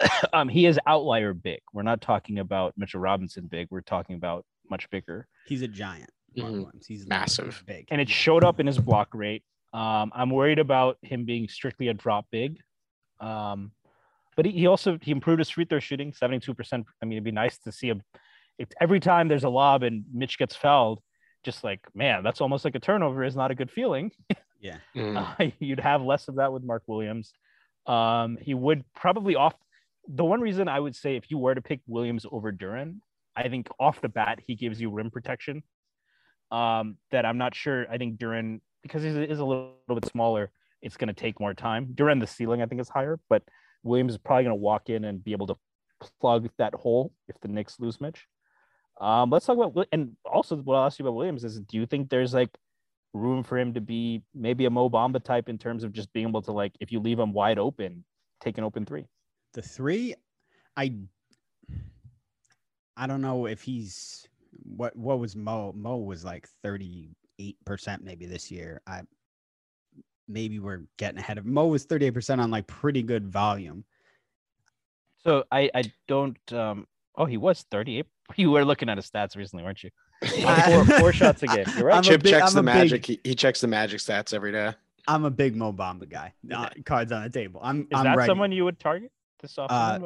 [0.32, 1.60] um, he is outlier big.
[1.72, 3.66] We're not talking about Mitchell Robinson big.
[3.68, 5.26] We're talking about much bigger.
[5.46, 6.10] He's a giant.
[6.38, 6.78] Mm-hmm.
[6.86, 9.42] He's massive, big, and it showed up in his block rate.
[9.72, 12.60] Um, I'm worried about him being strictly a drop big.
[13.18, 13.72] Um,
[14.36, 16.84] but he, he also he improved his free throw shooting, 72%.
[17.02, 18.02] I mean, it'd be nice to see him.
[18.56, 21.00] If every time there's a lob and Mitch gets fouled,
[21.44, 24.10] just like man, that's almost like a turnover is not a good feeling.
[24.60, 25.16] Yeah, mm.
[25.16, 27.32] uh, you'd have less of that with Mark Williams.
[27.86, 29.54] Um, he would probably off
[30.06, 32.96] the one reason I would say if you were to pick Williams over Duren,
[33.36, 35.62] I think off the bat he gives you rim protection.
[36.50, 37.86] Um, that I'm not sure.
[37.90, 40.50] I think Duren because he is a little, little bit smaller,
[40.82, 41.86] it's going to take more time.
[41.94, 43.42] Duren the ceiling I think is higher, but
[43.82, 45.56] Williams is probably going to walk in and be able to
[46.20, 48.26] plug that hole if the Knicks lose Mitch.
[49.00, 51.86] Um, let's talk about and also what I'll ask you about Williams is do you
[51.86, 52.50] think there's like
[53.14, 56.28] room for him to be maybe a Mo Bamba type in terms of just being
[56.28, 58.04] able to like if you leave him wide open,
[58.40, 59.06] take an open three?
[59.52, 60.14] the three,
[60.76, 60.94] I
[62.96, 64.28] I don't know if he's
[64.64, 67.12] what what was Mo Mo was like 38%
[68.02, 68.80] maybe this year.
[68.86, 69.02] I
[70.28, 73.84] maybe we're getting ahead of Mo was 38% on like pretty good volume.
[75.24, 76.86] So I I don't um
[77.16, 78.06] oh he was 38.
[78.36, 79.90] You were looking at his stats recently, weren't you?
[80.66, 81.64] four, four shots again.
[81.76, 82.02] You're right.
[82.02, 83.06] Chip big, checks I'm the magic.
[83.06, 84.72] Big, he, he checks the magic stats every day.
[85.08, 86.32] I'm a big Mo Bamba guy.
[86.54, 87.60] Uh, cards on the table.
[87.62, 87.82] I'm.
[87.82, 88.28] Is I'm that ready.
[88.28, 89.10] someone you would target?
[89.40, 89.98] this uh,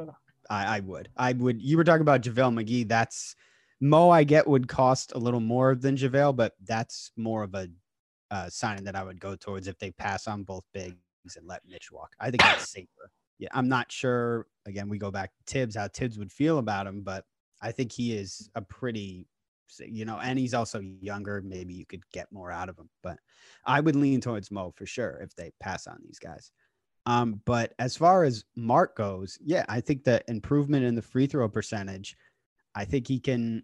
[0.51, 1.09] I, I would.
[1.17, 1.61] I would.
[1.61, 2.89] You were talking about JaVale McGee.
[2.89, 3.35] That's
[3.81, 7.69] Mo, I get would cost a little more than JaVale, but that's more of a
[8.31, 10.97] uh, signing that I would go towards if they pass on both bigs
[11.37, 12.13] and let Mitch walk.
[12.19, 13.11] I think that's safer.
[13.39, 14.47] Yeah, I'm not sure.
[14.67, 17.25] Again, we go back to Thibs how Thibs would feel about him, but
[17.63, 19.27] I think he is a pretty,
[19.79, 21.43] you know, and he's also younger.
[21.43, 23.19] Maybe you could get more out of him, but
[23.65, 26.53] I would lean towards Mo for sure if they pass on these guys.
[27.07, 31.27] Um, but as far as Mark goes, yeah, I think the improvement in the free
[31.27, 32.17] throw percentage,
[32.75, 33.63] I think he can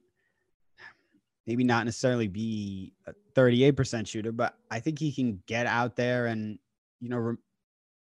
[1.46, 6.26] maybe not necessarily be a 38% shooter, but I think he can get out there
[6.26, 6.58] and,
[7.00, 7.36] you know, re-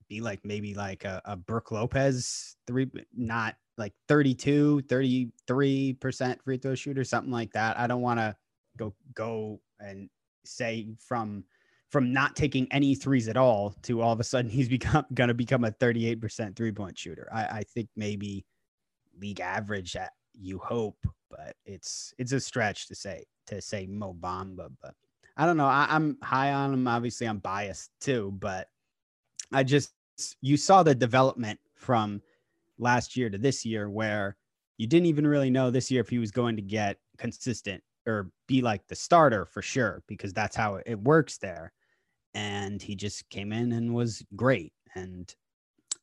[0.09, 6.75] be like maybe like a, a Brook Lopez three, not like 32, 33% free throw
[6.75, 7.79] shooter, something like that.
[7.79, 8.37] I don't want to
[8.77, 10.09] go, go and
[10.45, 11.45] say from
[11.91, 15.29] from not taking any threes at all to all of a sudden he's become going
[15.29, 17.29] to become a 38% three point shooter.
[17.33, 18.45] I, I think maybe
[19.19, 20.99] league average at you hope,
[21.31, 24.95] but it's it's a stretch to say to say Mo Bamba, but
[25.37, 25.67] I don't know.
[25.67, 26.89] I, I'm high on him.
[26.89, 28.69] Obviously, I'm biased too, but
[29.53, 29.93] I just
[30.41, 32.23] you saw the development from
[32.79, 34.37] last year to this year where
[34.79, 38.31] you didn't even really know this year if he was going to get consistent or
[38.47, 41.73] be like the starter for sure because that's how it works there.
[42.35, 44.73] And he just came in and was great.
[44.95, 45.35] And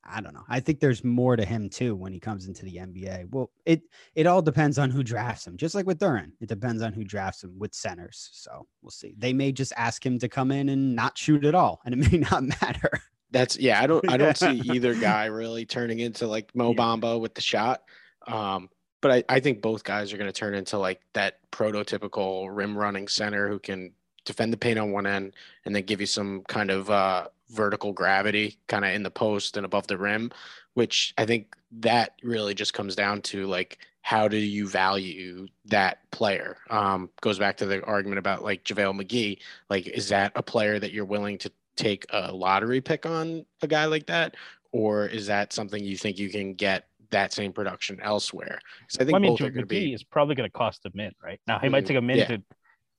[0.04, 0.44] I don't know.
[0.50, 3.32] I think there's more to him too when he comes into the NBA.
[3.32, 3.84] Well, it
[4.16, 5.56] it all depends on who drafts him.
[5.56, 8.30] Just like with Duren, it depends on who drafts him with centers.
[8.34, 9.16] So we'll see.
[9.18, 12.12] They may just ask him to come in and not shoot at all, and it
[12.12, 13.02] may not matter.
[13.34, 13.82] That's yeah.
[13.82, 17.42] I don't I don't see either guy really turning into like Mo Bamba with the
[17.42, 17.84] shot.
[18.28, 18.70] Um,
[19.02, 22.78] but I, I think both guys are going to turn into like that prototypical rim
[22.78, 23.92] running center who can
[24.24, 25.34] defend the paint on one end
[25.66, 29.58] and then give you some kind of uh, vertical gravity kind of in the post
[29.58, 30.32] and above the rim,
[30.76, 36.00] which I think that really just comes down to like how do you value that
[36.12, 36.58] player?
[36.70, 39.40] Um, goes back to the argument about like JaVale McGee.
[39.70, 43.68] Like, is that a player that you're willing to take a lottery pick on a
[43.68, 44.36] guy like that?
[44.72, 48.60] Or is that something you think you can get that same production elsewhere?
[48.82, 49.94] Because I think Well, I mean, both are going to be.
[49.94, 51.40] is probably going to cost a mint, right?
[51.48, 51.88] Now he might Mhm.
[51.88, 52.28] take a mint Yeah.
[52.38, 52.44] to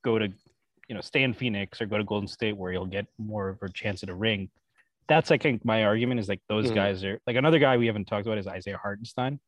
[0.03, 0.29] go to,
[0.89, 3.62] you know, stay in Phoenix or go to Golden State where he'll get more of
[3.62, 4.51] a chance at a ring.
[5.09, 6.75] That's I think my argument is like those Mhm.
[6.77, 9.41] guys are like another guy we haven't talked about is Isaiah Hartenstein,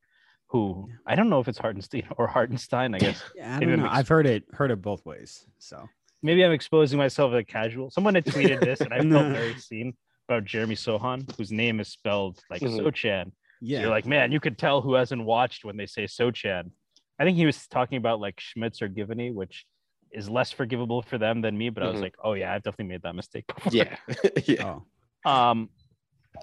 [0.48, 2.94] who I don't know if it's Hartenstein or Hartenstein.
[2.94, 3.86] I guess Yeah, I don't know.
[3.86, 5.46] ex- I've heard it heard it both ways.
[5.58, 5.88] So
[6.22, 7.90] maybe I'm exposing myself as a casual.
[7.90, 9.94] Someone had tweeted this, and I felt very seen
[10.28, 12.80] about Jeremy Sohan, whose name is spelled like Mhm.
[12.80, 13.32] Sochan.
[13.60, 16.70] yeah, You're like, man, you could tell who hasn't watched when they say Sochan.
[17.18, 19.64] I think he was talking about like Schmitz or Givony, which
[20.12, 21.70] is less forgivable for them than me.
[21.70, 22.02] But I was Mhm.
[22.02, 23.72] like, oh yeah, I've definitely made that mistake before.
[23.72, 23.96] Yeah.
[24.46, 24.78] yeah.
[25.24, 25.70] oh, Um,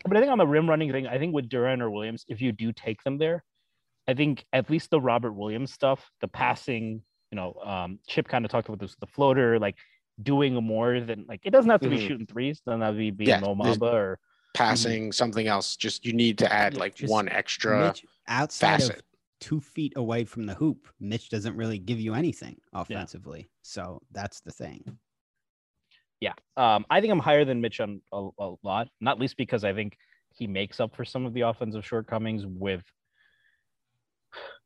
[0.06, 2.42] but I think on the rim running thing, I think with Duren or Williams, if
[2.42, 3.44] you do take them there,
[4.08, 7.04] I think at least the Robert Williams stuff, the passing,
[7.34, 9.76] you know, um, Chip kind of talked about this, the floater, like
[10.22, 12.08] doing more than like it doesn't have to be Mhm.
[12.08, 14.20] shooting threes, doesn't have to be being Yeah, Mo Mamba or
[14.54, 15.76] Passing something else.
[15.76, 18.98] Just you need to add Yeah, like one extra Mitch, outside facet.
[18.98, 19.04] of
[19.40, 23.50] two feet away from the hoop, Mitch doesn't really give you anything offensively.
[23.64, 25.00] So that's the thing.
[26.20, 26.34] yeah.
[26.56, 29.74] Um, I think I'm higher than Mitch on a, a lot, not least because I
[29.74, 29.98] think
[30.36, 32.84] he makes up for some of the offensive shortcomings with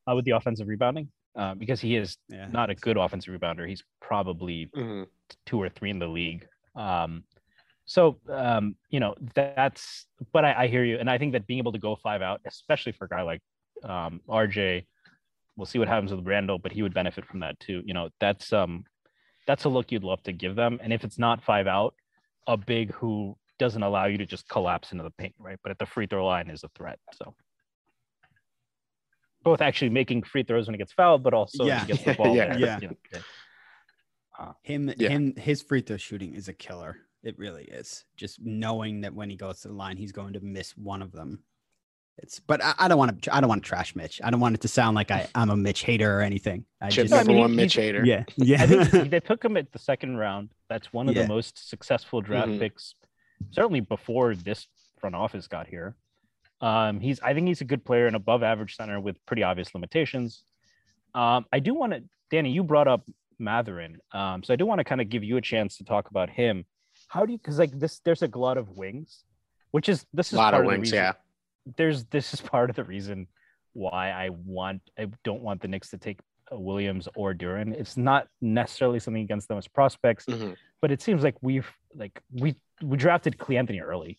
[0.05, 1.09] uh, with the offensive rebounding.
[1.37, 3.69] Uh, because he is Yeah, not a good offensive rebounder.
[3.69, 5.07] He's probably Mhm.
[5.45, 6.47] two or three in the league.
[6.75, 7.25] Um,
[7.85, 11.59] so um, you know that's, but I, I hear you, and I think that being
[11.59, 13.41] able to go five out, especially for a guy like
[13.83, 14.87] um, RJ,
[15.55, 17.83] we'll see what happens with Randle, but he would benefit from that too.
[17.85, 18.85] You know, that's um,
[19.45, 21.93] that's a look you'd love to give them, and if it's not five out,
[22.47, 25.59] a big who doesn't allow you to just collapse into the paint, right?
[25.61, 26.99] But at the free throw line is a threat.
[27.13, 27.35] So.
[29.47, 31.79] Both actually making free throws when he gets fouled, but also when Yeah.
[31.81, 32.47] he gets the ball Yeah.
[32.49, 32.79] there, Yeah.
[32.81, 35.09] you know, him, Yeah.
[35.09, 36.97] him, his free throw shooting is a killer.
[37.23, 38.05] It really is.
[38.15, 41.11] Just knowing that when he goes to the line, he's going to miss one of
[41.11, 41.43] them.
[42.19, 43.35] It's, but I, I don't want to.
[43.35, 44.19] I don't want to trash Mitch.
[44.23, 46.65] I don't want it to sound like I, I'm a Mitch hater or anything.
[46.81, 48.03] I Chip just, I number mean, one he- Mitch Hater.
[48.03, 48.63] yeah, yeah.
[48.63, 50.49] I think they took him at the second round.
[50.67, 51.21] That's one of Yeah.
[51.23, 52.59] the most successful draft Mhm.
[52.59, 52.95] picks,
[53.51, 54.67] certainly before this
[54.99, 55.95] front office got here.
[56.61, 59.73] Um, he's, I think he's a good player, an above average center with pretty obvious
[59.75, 60.43] limitations.
[61.13, 63.03] Um, I do want to, Danny, you brought up
[63.39, 66.09] Mathurin, um, so I do want to kind of give you a chance to talk
[66.09, 66.65] about him.
[67.07, 67.37] How do you?
[67.37, 69.23] Because like this, there's a glut of wings,
[69.71, 71.13] which is this is A lot part of the reason- yeah.
[71.77, 73.27] there's this is part of the reason
[73.73, 76.19] why I want I don't want the Knicks to take
[76.51, 77.73] uh, Williams or Duren.
[77.73, 80.55] It's not necessarily something against them as prospects, Mhm.
[80.81, 84.17] but it seems like we've like we we drafted Cleanthony early,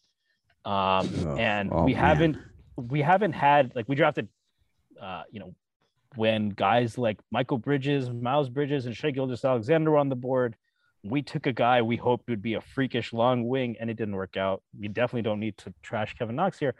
[0.64, 2.02] um, Oh, and oh, we man.
[2.02, 2.36] haven't
[2.76, 4.28] we haven't had like we drafted,
[5.00, 5.54] uh, you know,
[6.16, 10.56] when guys like Mikal Bridges, Miles Bridges, and Shai Gilgeous-Alexander were on the board.
[11.04, 14.16] We took a guy we hoped would be a freakish long wing, and it didn't
[14.16, 14.62] work out.
[14.78, 16.74] We definitely don't need to trash Kevin Knox here,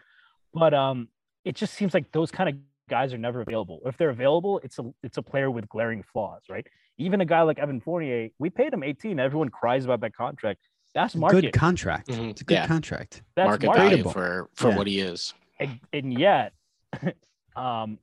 [0.52, 1.08] but um,
[1.44, 2.56] it just seems like those kind of
[2.88, 3.80] guys are never available.
[3.86, 6.66] If they're available, it's a it's a player with glaring flaws, right?
[6.98, 9.20] Even a guy like Evan Fournier, we paid him 18.
[9.20, 10.66] Everyone cries about that contract.
[10.98, 11.42] That's market.
[11.42, 12.08] good contract.
[12.08, 12.30] Mhm.
[12.30, 12.66] It's a good Yeah.
[12.66, 13.22] contract.
[13.36, 13.82] That's Market market.
[13.82, 14.76] value for for Yeah.
[14.76, 15.32] what he is.
[15.60, 16.54] And, and yet,
[17.56, 17.98] um,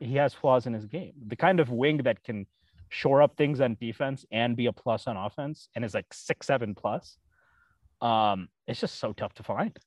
[0.00, 1.12] he has flaws in his game.
[1.26, 2.46] The kind of wing that can
[2.88, 6.46] shore up things on defense and be a plus on offense, and is like six
[6.46, 7.18] seven plus.
[8.00, 9.78] Um, it's just so tough to find.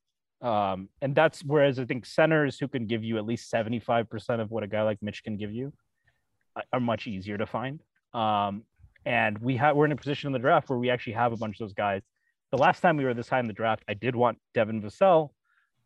[0.42, 4.52] Um, and that's whereas I think centers who can give you at least 75% of
[4.52, 5.72] what a guy like Mitch can give you
[6.56, 7.82] are- are much easier to find.
[8.14, 8.66] Um,
[9.06, 11.38] and we have we're in a position in the draft where we actually have a
[11.38, 12.02] bunch of those guys.
[12.52, 15.30] The last time we were this high in the draft, I did want Devin Vassell.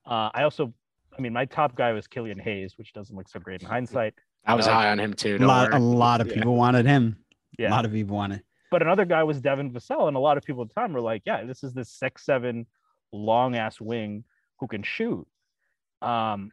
[0.06, 0.74] Uh, I also,
[1.18, 4.16] I mean, my top guy was Killian Hayes, which doesn't look so great in hindsight.
[4.46, 5.38] I was Uh, high on him too.
[5.40, 6.34] A lot, a lot of Yeah.
[6.36, 7.18] people wanted him.
[7.60, 7.70] Yeah.
[7.70, 8.44] A lot of people wanted.
[8.72, 11.02] But another guy was Devin Vassell, and a lot of people at the time were
[11.02, 12.66] like, "Yeah, this is this six seven
[13.12, 14.24] long ass wing
[14.60, 15.28] who can shoot."
[16.02, 16.52] Um,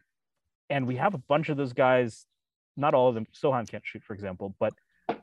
[0.69, 2.25] and we have a bunch of those guys.
[2.77, 3.25] Not all of them.
[3.33, 4.73] Sohan can't shoot, for example, but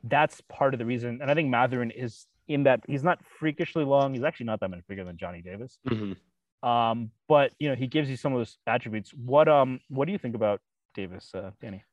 [0.04, 1.20] that's part of the reason.
[1.22, 4.12] And I think Mathurin is in that he's not freakishly long.
[4.12, 5.78] He's actually not that much bigger than Johnny Davis.
[5.88, 6.16] Mhm.
[6.62, 9.12] Um, but you know, he gives you some of those attributes.
[9.14, 10.60] What um, what do you think about
[10.94, 11.84] Davis, uh, Danny?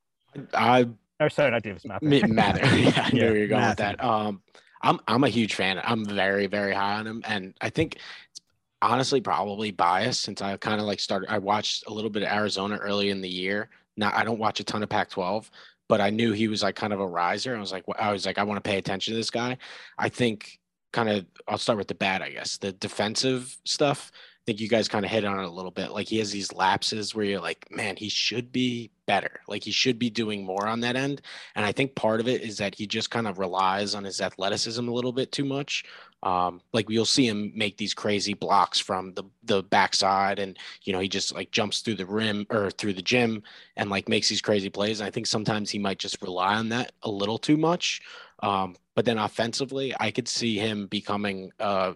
[0.54, 0.90] I
[1.20, 2.10] Or sorry, not Davis, Mathurin.
[2.10, 2.60] Mi- Mather.
[2.76, 4.04] yeah, I knew Yeah, where you're going with that.
[4.04, 4.42] Um,
[4.82, 5.80] I'm I'm a huge fan.
[5.84, 8.42] I'm very very high on him, and I think it's
[8.82, 11.32] honestly probably biased since I kind of like started.
[11.32, 13.70] I watched a little bit of Arizona early in the year.
[13.96, 15.50] Now I don't watch a ton of Pac-12,
[15.88, 17.56] but I knew he was like kind of a riser.
[17.56, 19.58] I was like, I was like, I want to pay attention to this guy.
[19.98, 20.60] I think
[20.94, 22.58] kind of I'll start with the bad, I guess.
[22.58, 24.12] The defensive stuff
[24.48, 25.92] think you guys kind of hit on it a little bit.
[25.92, 29.42] Like he has these lapses where you're like, man, he should be better.
[29.46, 31.22] Like he should be doing more on that end.
[31.56, 34.22] And I think part of it is that he just kind of relies on his
[34.22, 35.84] athleticism a little bit too much.
[36.24, 40.92] Um, like you'll see him make these crazy blocks from the the backside, and you
[40.92, 43.44] know he just like jumps through the rim or through the gym
[43.76, 45.00] and like makes these crazy plays.
[45.00, 48.02] And I think sometimes he might just rely on that a little too much.
[48.42, 51.94] Um, but then offensively, I could see him becoming uh,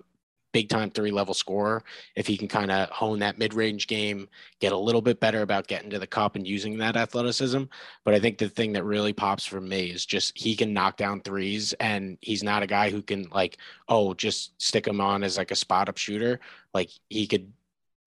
[0.51, 1.83] big time three level scorer
[2.15, 4.27] if he can kind of hone that mid range game,
[4.59, 7.63] get a little bit better about getting to the cup and using that athleticism.
[8.03, 10.97] But I think the thing that really pops for me is just he can knock
[10.97, 15.23] down threes and he's not a guy who can like, oh, just stick him on
[15.23, 16.39] as like a spot up shooter.
[16.73, 17.51] Like he could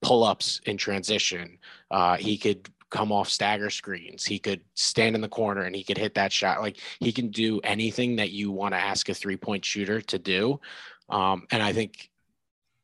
[0.03, 1.59] pull ups in transition.
[1.91, 4.25] Uh, he could come off stagger screens.
[4.25, 6.61] He could stand in the corner and he could hit that shot.
[6.61, 10.19] Like he can do anything that you want to ask a three point shooter to
[10.19, 10.61] do.
[11.09, 12.11] Um, and I think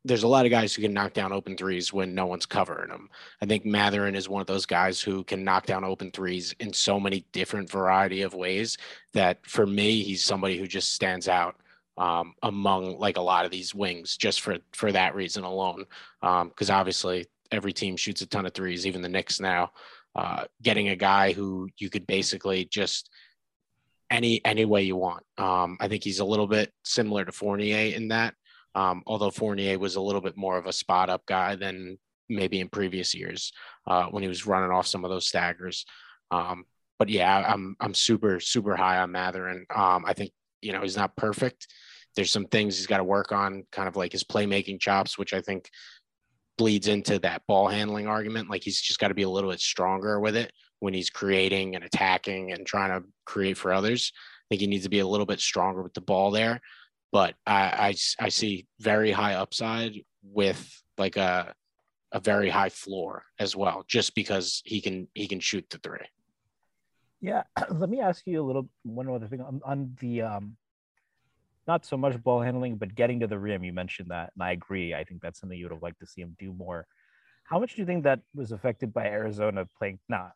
[0.05, 2.88] there's a lot of guys who can knock down open threes when no one's covering
[2.88, 3.11] them.
[3.42, 6.72] I think Mathurin is one of those guys who can knock down open threes in
[6.72, 8.78] so many different variety of ways
[9.12, 11.57] that for me, he's somebody who just stands out
[11.98, 15.84] um, among like a lot of these wings just for for that reason alone.
[16.20, 19.72] Because um, obviously every team shoots a ton of threes, even the Knicks now.
[20.16, 23.11] Uh, getting a guy who you could basically just
[24.11, 25.24] any any way you want.
[25.38, 28.34] Um, I think he's a little bit similar to Fournier in that
[28.74, 31.98] um, although Fournier was a little bit more of a spot up guy than
[32.28, 33.52] maybe in previous years
[33.86, 35.84] uh, when he was running off some of those staggers.
[36.30, 36.64] Um,
[36.98, 39.66] but yeah, I'm I'm super super high on Mathurin.
[39.74, 41.66] Um, I think you know he's not perfect.
[42.14, 45.32] There's some things he's got to work on, kind of like his playmaking chops, which
[45.32, 45.70] I think
[46.58, 48.50] bleeds into that ball handling argument.
[48.50, 51.74] Like he's just got to be a little bit stronger with it when he's creating
[51.74, 54.12] and attacking and trying to create for others.
[54.14, 56.60] I think he needs to be a little bit stronger with the ball there
[57.12, 61.54] but I, I, I see very high upside with like a
[62.12, 66.06] a very high floor as well, just because he can he can shoot the three.
[67.20, 70.56] Yeah, let me ask you a little one other thing on, on the um,
[71.66, 73.62] not so much ball handling, but getting to the rim.
[73.62, 74.94] You mentioned that, and I agree.
[74.94, 76.86] I think that's something you would have liked to see him do more.
[77.44, 79.98] How much do you think that was affected by Arizona playing?
[80.08, 80.30] Nah,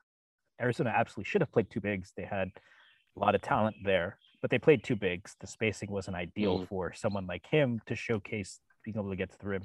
[0.60, 2.12] Arizona absolutely should have played two bigs.
[2.16, 2.50] They had
[3.16, 5.36] a lot of talent there but they played two bigs.
[5.40, 6.68] The spacing wasn't ideal mm.
[6.68, 9.62] for someone like him to showcase being able to get to the rim.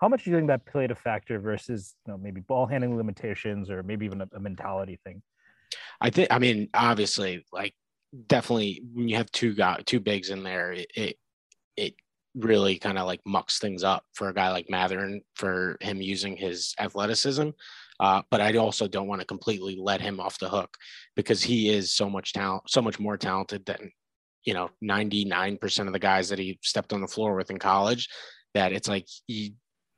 [0.00, 2.96] How much do you think that played a factor versus you know maybe ball handling
[2.96, 5.20] limitations or maybe even a, a mentality thing?
[6.00, 7.74] I think I mean obviously like
[8.26, 11.16] definitely when you have two guys two bigs in there it it,
[11.76, 11.94] it
[12.34, 16.38] really kind of like mucks things up for a guy like Mathurin for him using
[16.38, 17.50] his athleticism.
[18.00, 20.74] Uh, but I also don't want to completely let him off the hook
[21.16, 23.92] because he is so much talent, so much more talented than
[24.44, 28.08] you know 99% of the guys that he stepped on the floor with in college
[28.54, 29.54] that it's like he,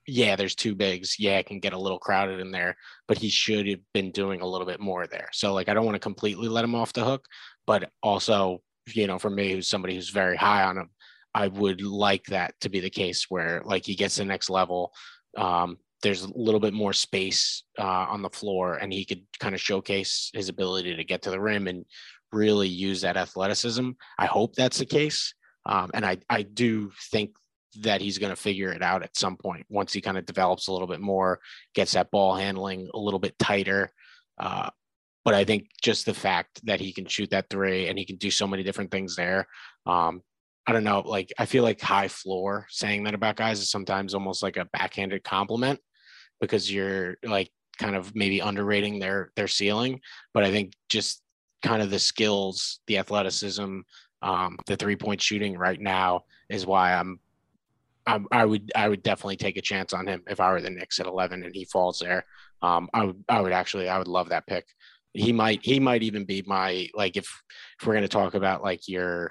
[0.06, 1.16] yeah there's two bigs.
[1.18, 2.76] Yeah it can get a little crowded in there
[3.08, 5.28] but he should have been doing a little bit more there.
[5.32, 7.26] So like i don't want to completely let him off the hook
[7.66, 8.60] but also
[8.92, 10.90] you know for me who's somebody who's very high on him
[11.34, 14.92] i would like that to be the case where like he gets the next level
[15.36, 19.54] um, there's a little bit more space uh, on the floor and he could kind
[19.54, 21.84] of showcase his ability to get to the rim and
[22.34, 23.90] really use that athleticism.
[24.18, 25.34] I hope that's the case.
[25.66, 27.30] Um, and I, I do think
[27.80, 30.68] that he's going to figure it out at some point once he kind of develops
[30.68, 31.40] a little bit more,
[31.74, 33.90] gets that ball handling a little bit tighter.
[34.38, 34.70] Uh,
[35.24, 38.16] but I think just the fact that he can shoot that three and he can
[38.16, 39.46] do so many different things there.
[39.86, 40.22] Um,
[40.66, 41.00] I don't know.
[41.00, 44.66] Like, I feel like high floor saying that about guys is sometimes almost like a
[44.66, 45.80] backhanded compliment
[46.40, 50.00] because you're like kind of maybe underrating their their ceiling.
[50.32, 51.22] But I think just
[51.64, 53.80] kind of the skills, the athleticism,
[54.22, 57.18] um, the three point shooting right now is why I'm,
[58.06, 60.70] I'm, i would I would definitely take a chance on him if I were the
[60.70, 62.24] Knicks at 11 and he falls there.
[62.60, 64.66] Um, I would I would actually I would love that pick.
[65.14, 67.42] He might he might even be my like if
[67.80, 69.30] if we're gonna talk about like your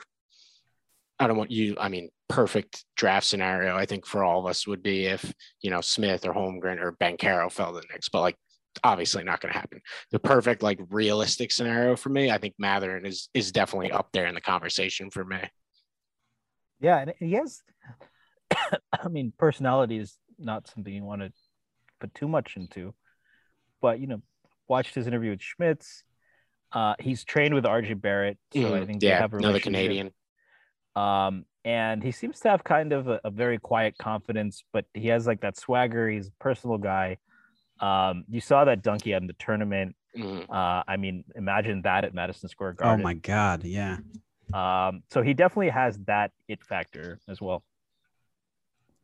[1.20, 4.66] I don't want you I mean perfect draft scenario I think for all of us
[4.66, 5.32] would be if
[5.62, 8.38] you know Smith or Holmgren or Banchero fell the Knicks, but like
[8.84, 9.82] obviously not going to happen.
[10.12, 14.28] The perfect, like realistic scenario for me, I think Mathurin is is definitely up there
[14.28, 15.40] in the conversation for me.
[16.80, 17.62] Yeah, and he has.
[18.94, 21.32] I mean, personality is not something you want to
[22.00, 22.94] put too much into,
[23.82, 24.22] but you know,
[24.68, 26.04] watched his interview with Schmitz.
[26.72, 30.12] Uh, he's trained with RJ Barrett, so mm, I think yeah, have another Canadian.
[30.96, 35.08] Um, and he seems to have kind of a, a very quiet confidence, but he
[35.08, 36.10] has like that swagger.
[36.10, 37.18] He's a personal guy.
[37.84, 39.96] Um, you saw that dunk he had in the tournament.
[40.18, 40.50] Mm.
[40.50, 43.02] Uh, I mean, imagine that at Madison Square Garden.
[43.02, 43.98] Oh my God, yeah.
[44.54, 47.64] Um, so he definitely has that it factor as well.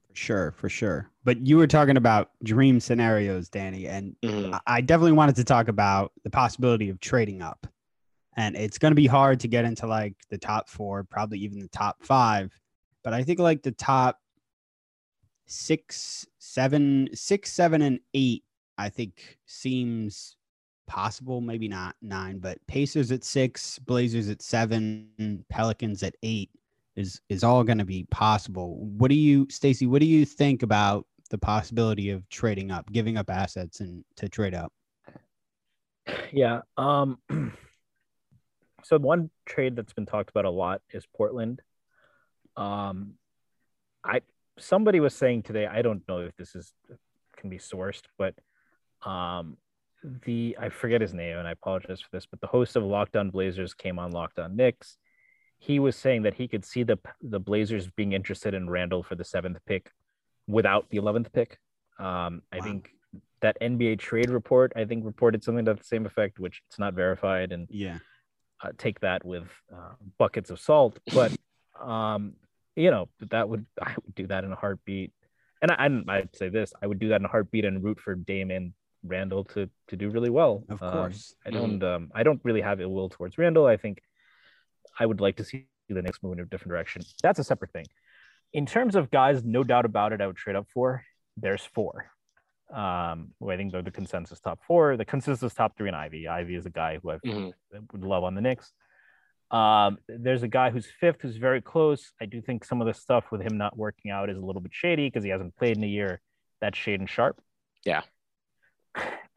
[0.09, 1.09] For sure, for sure.
[1.23, 4.53] But you were talking about dream scenarios, Danny, and Mhm.
[4.53, 7.67] I- I definitely wanted to talk about the possibility of trading up.
[8.37, 11.59] And it's going to be hard to get into like the top four, probably even
[11.59, 12.53] the top five.
[13.03, 14.19] But I think like the top
[15.47, 18.43] six, seven, six, seven, and eight,
[18.79, 20.37] I think seems
[20.87, 21.41] possible.
[21.41, 26.49] Maybe not nine, but Pacers at six, Blazers at seven, Pelicans at eight
[26.95, 28.77] is is all going to be possible.
[28.77, 29.85] What do you, Stacy?
[29.85, 34.29] What do you think about the possibility of trading up, giving up assets, and to
[34.29, 34.71] trade up?
[36.31, 36.61] Yeah.
[36.77, 37.17] Um
[38.83, 41.61] so one trade that's been talked about a lot is Portland.
[42.55, 43.15] Um
[44.05, 44.21] I
[44.57, 46.73] somebody was saying today, I don't know if this is
[47.35, 48.35] can be sourced, but
[49.05, 49.57] um
[50.03, 53.31] the I forget his name and I apologize for this, but the host of Lockdown
[53.31, 54.97] Blazers came on Lockdown On Knicks.
[55.57, 59.15] He was saying that he could see the the Blazers being interested in Randle for
[59.15, 59.91] the seventh pick
[60.47, 61.57] without the eleventh pick.
[61.99, 62.63] Um, I Wow.
[62.63, 62.91] think
[63.41, 66.93] that NBA trade report, I think, reported something to the same effect, which it's not
[66.93, 67.99] verified, and Yeah.
[68.61, 70.99] uh, take that with uh, buckets of salt.
[71.11, 71.33] But
[71.81, 72.33] um,
[72.75, 75.11] you know, that would I would do that in a heartbeat.
[75.61, 78.15] And I, I'd say this: I would do that in a heartbeat and root for
[78.15, 78.73] Damon
[79.03, 80.63] Randle to to do really well.
[80.69, 81.35] Of Um, course.
[81.45, 83.65] I don't um, I don't really have ill will towards Randle.
[83.65, 84.01] I think
[84.99, 87.01] I would like to see the Knicks move in a different direction.
[87.23, 87.85] That's a separate thing.
[88.53, 91.03] In terms of guys, no doubt about it, I would trade up for.
[91.37, 92.11] There's four.
[92.73, 94.95] Um, who I think they're the consensus top four.
[94.97, 96.27] The consensus top three and Ivey.
[96.27, 97.53] Ivey is a guy who I Mhm.
[97.91, 98.71] would love on the Knicks.
[99.49, 102.13] Um, there's a guy who's fifth who's very close.
[102.21, 104.61] I do think some of the stuff with him not working out is a little
[104.61, 106.21] bit shady because he hasn't played in a year.
[106.61, 107.41] That's Shaedon Sharpe.
[107.83, 108.01] Yeah.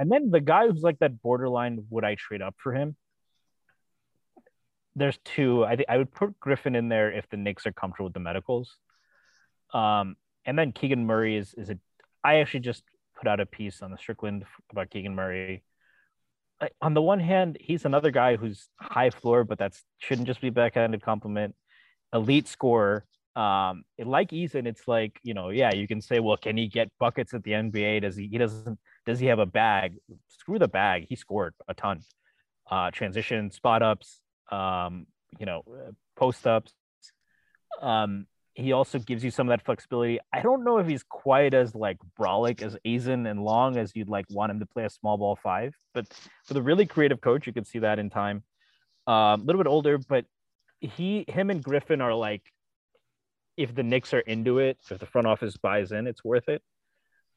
[0.02, 2.96] And then the guy who's like that borderline, would I trade up for him?
[4.96, 5.64] There's two.
[5.64, 8.18] I think I would put Griffin in there if the Knicks are comfortable with the
[8.18, 8.78] medicals.
[9.72, 11.78] Um, and then Keegan Murray is is a.
[12.24, 12.82] I actually just
[13.16, 15.62] put out a piece on the Strickland about Keegan Murray.
[16.60, 20.40] I- On the one hand, he's another guy who's high floor, but that's shouldn't just
[20.40, 21.54] be backhanded compliment.
[22.12, 23.06] Elite scorer.
[23.36, 26.88] Um, like Eason, it's like you know, yeah, you can say, well, can he get
[26.98, 28.00] buckets at the NBA?
[28.02, 28.26] Does he?
[28.26, 28.80] He doesn't.
[29.06, 29.96] Does he have a bag?
[30.28, 31.06] Screw the bag.
[31.08, 32.00] He scored a ton.
[32.70, 35.06] Uh, transition, spot ups, um,
[35.38, 36.72] you know, uh, post ups.
[37.80, 40.20] Um, he also gives you some of that flexibility.
[40.32, 44.08] I don't know if he's quite as like brolic as Eason and long as you'd
[44.08, 46.06] like want him to play a small ball five, but
[46.48, 48.42] with a really creative coach, you could see that in time.
[49.06, 50.26] Um, a little bit older, but
[50.80, 52.42] he, him, and Griffin are like,
[53.56, 56.62] if the Knicks are into it, if the front office buys in, it's worth it.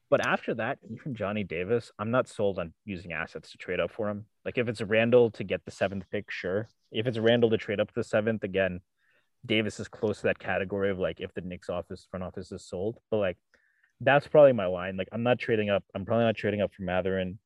[0.08, 3.90] But after that, even Johnny Davis, I'm not sold on using assets to trade up
[3.90, 4.26] for him.
[4.44, 6.68] Like if it's Randle to get the seventh pick, sure.
[6.92, 8.80] If it's Randle to trade up to the seventh, again,
[9.44, 12.64] Davis is close to that category of like if the Knicks office front office is
[12.64, 12.98] sold.
[13.10, 13.36] But like
[14.00, 14.96] that's probably my line.
[14.96, 15.84] Like I'm not trading up.
[15.94, 17.38] I'm probably not trading up for Mathurin.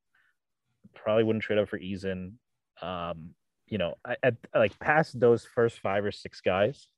[0.94, 2.32] Probably wouldn't trade up for Eason.
[2.82, 3.30] Um,
[3.68, 6.88] you know, I, at like past those first five or six guys,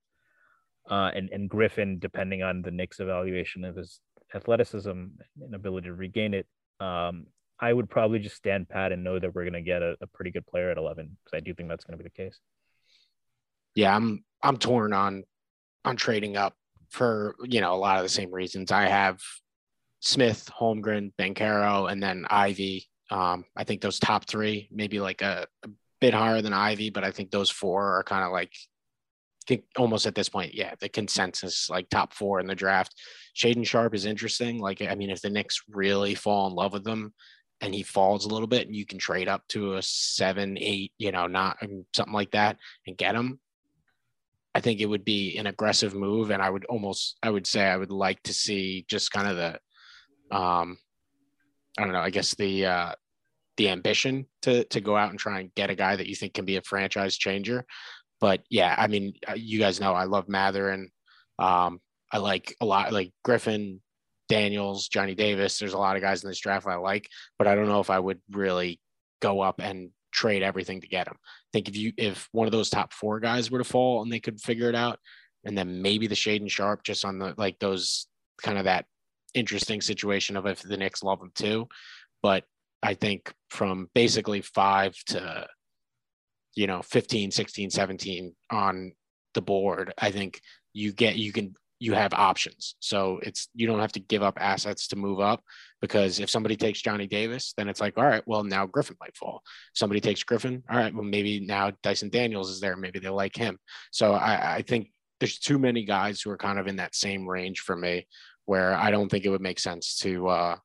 [0.90, 4.00] uh, and and Griffin, depending on the Knicks evaluation of his
[4.34, 6.46] athleticism and ability to regain it,
[6.80, 7.26] um,
[7.60, 10.06] I would probably just stand pat and know that we're going to get a, a
[10.08, 12.40] pretty good player at 11 because I do think that's going to be the case.
[13.74, 15.24] yeah, I'm I'm torn on
[15.84, 16.54] on trading up
[16.90, 18.72] for you know a lot of the same reasons.
[18.72, 19.20] I have
[20.00, 22.88] Smith, Holmgren, Banchero, and then Ivey.
[23.10, 25.68] Um, I think those top three, maybe like a, a
[26.00, 28.52] bit higher than Ivey, but I think those four are kind of like
[29.46, 32.94] think almost at this point, yeah, the consensus like top four in the draft.
[33.36, 34.58] Shaedon Sharpe is interesting.
[34.58, 37.12] Like, I mean, if the Knicks really fall in love with them
[37.60, 40.92] and he falls a little bit, and you can trade up to a seven, eight,
[40.98, 43.38] you know, not um, something like that, and get him.
[44.54, 47.62] I think it would be an aggressive move, and I would almost, I would say,
[47.62, 50.76] I would like to see just kind of the, um,
[51.78, 52.92] I don't know, I guess the uh,
[53.56, 56.34] the ambition to to go out and try and get a guy that you think
[56.34, 57.64] can be a franchise changer.
[58.22, 60.90] But yeah, I mean, uh, you guys know I love Mathurin.
[61.40, 61.80] Um,
[62.12, 63.82] I like a lot, like Griffin,
[64.28, 65.58] Daniels, Johnny Davis.
[65.58, 67.90] There's a lot of guys in this draft I like, but I don't know if
[67.90, 68.78] I would really
[69.20, 71.16] go up and trade everything to get them.
[71.20, 74.12] I think if you if one of those top four guys were to fall and
[74.12, 75.00] they could figure it out,
[75.44, 78.06] and then maybe the Shaedon Sharpe just on the like those
[78.40, 78.86] kind of that
[79.34, 81.66] interesting situation of if the Knicks love him too.
[82.22, 82.44] But
[82.84, 85.48] I think from basically five to
[86.54, 88.92] you know 15 16 17 on
[89.34, 90.40] the board i think
[90.72, 92.76] you get you can you have options.
[92.78, 95.42] So it's you don't have to give up assets to move up
[95.80, 99.16] because if somebody takes johnny davis then it's like all right well now griffin might
[99.16, 99.42] fall.
[99.74, 102.76] Somebody takes griffin all right well maybe now dyson daniels is there.
[102.76, 103.58] Maybe they like him.
[103.90, 107.26] So i, I think there's too many guys who are kind of in that same
[107.26, 108.06] range for me
[108.44, 110.56] where I don't think it would make sense to uh,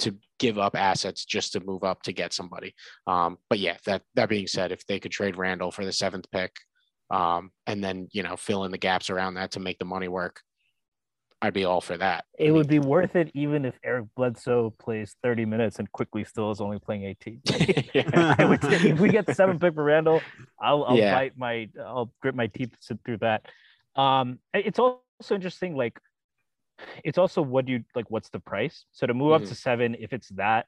[0.00, 2.74] to give up assets just to move up to get somebody.
[3.06, 6.30] Um, but yeah, that that being said, if they could trade Randle for the seventh
[6.30, 6.52] pick,
[7.10, 10.08] um, and then you know fill in the gaps around that to make the money
[10.08, 10.40] work,
[11.42, 12.24] I'd be all for that.
[12.38, 16.50] It would be worth it even if Eric Bledsoe plays 30 minutes and Quickley still
[16.50, 17.40] is only playing 18.
[18.38, 20.22] I would if we get the seventh pick for Randle,
[20.60, 21.14] I'll, I'll Yeah.
[21.14, 22.74] bite my, I'll grit my teeth
[23.04, 23.46] through that.
[23.96, 25.00] Um, it's also
[25.30, 25.98] interesting, like,
[27.04, 28.84] it's also what do you like, what's the price?
[28.92, 29.48] So to move up Mhm.
[29.48, 30.66] to seven, if it's that,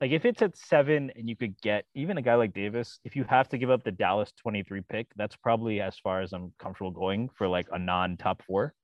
[0.00, 3.14] like, if it's at seven and you could get even a guy like Davis, if
[3.16, 6.52] you have to give up the Dallas 23 pick, that's probably as far as I'm
[6.58, 8.74] comfortable going for like a non top four.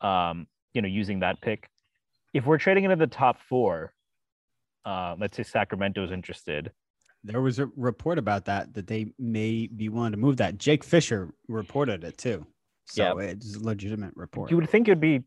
[0.00, 1.68] Um, you know, using that pick.
[2.34, 3.94] If we're trading into the top four,
[4.84, 6.70] uh, let's say Sacramento's interested.
[7.24, 10.58] There was a report about that that they may be willing to move that.
[10.58, 12.46] Jake Fisher reported it too,
[12.84, 14.50] so it's a legitimate report.
[14.50, 15.24] you would think it'd be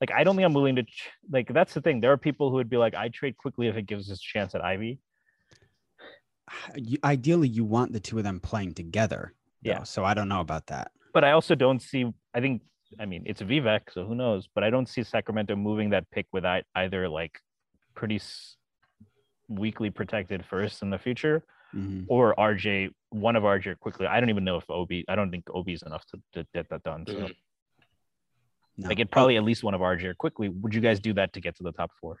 [0.00, 2.00] like I don't think I'm willing to ch- like that's the thing.
[2.00, 4.22] There are people who would be like, I trade Quickley if it gives us a
[4.22, 4.98] chance at Ivey.
[6.76, 9.34] You- ideally, you want the two of them playing together.
[9.62, 9.82] though, Yeah.
[9.84, 10.90] So I don't know about that.
[11.12, 12.62] But I also don't see I think
[12.98, 14.48] I mean it's Vivek, so who knows?
[14.54, 17.40] But I don't see Sacramento moving that pick without either like
[17.94, 18.56] pretty s-
[19.48, 21.44] weakly protected first in the future
[21.74, 22.04] Mhm.
[22.08, 24.06] or RJ, one of RJ Quickley.
[24.06, 26.68] I don't even know if Obi I don't think Obi is enough to, to get
[26.70, 27.04] that done.
[27.06, 27.34] So Mhm.
[28.76, 28.88] No.
[28.88, 30.48] like it probably at least one of RJ or Quickley.
[30.48, 32.18] Would you guys do that to get to the top four?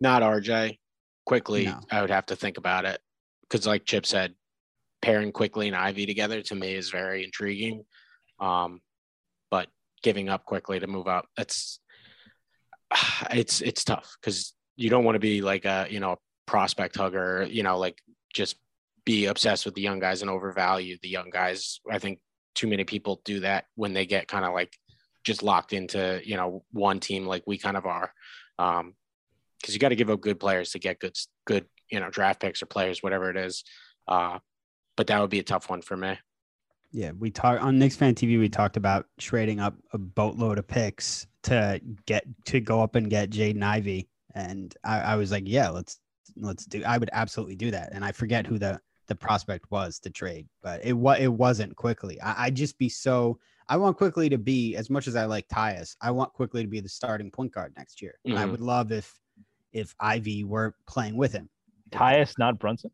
[0.00, 0.78] Not RJ.
[1.24, 1.80] Quickley, No.
[1.90, 3.00] I would have to think about it
[3.42, 4.34] because, like Chip said,
[5.02, 7.84] pairing Quickley and Ivey together to me is very intriguing.
[8.38, 8.80] Um,
[9.50, 9.68] but
[10.02, 11.80] giving up Quickley to move up, that's
[13.30, 16.96] it's it's tough because you don't want to be like a you know a prospect
[16.96, 17.98] hugger, you know, like
[18.32, 18.56] just
[19.04, 21.80] be obsessed with the young guys and overvalue the young guys.
[21.90, 22.20] I think
[22.56, 24.76] too many people do that when they get kind of like
[25.22, 28.12] just locked into you know one team like we kind of are.
[28.58, 28.94] Um,
[29.60, 32.40] because you got to give up good players to get good, good, you know, draft
[32.40, 33.64] picks or players, whatever it is.
[34.06, 34.38] Uh,
[34.96, 36.18] but that would be a tough one for me.
[36.92, 38.38] Yeah, we talked on Knicks Fan TV.
[38.38, 43.10] We talked about trading up a boatload of picks to get to go up and
[43.10, 45.98] get Jaden Ivey, and I, I was like, yeah, let's
[46.36, 46.82] let's do.
[46.84, 47.90] I would absolutely do that.
[47.92, 51.74] And I forget who the the prospect was to trade, but it was it wasn't
[51.76, 52.20] Quickley.
[52.20, 53.38] I, I'd just be so.
[53.68, 55.96] I want Quickley to be as much as I like Tyus.
[56.00, 58.14] I want Quickley to be the starting point guard next year.
[58.24, 59.12] And I would love if
[59.72, 61.48] if Ivey were playing with him.
[61.90, 62.90] Tyus, not Brunson.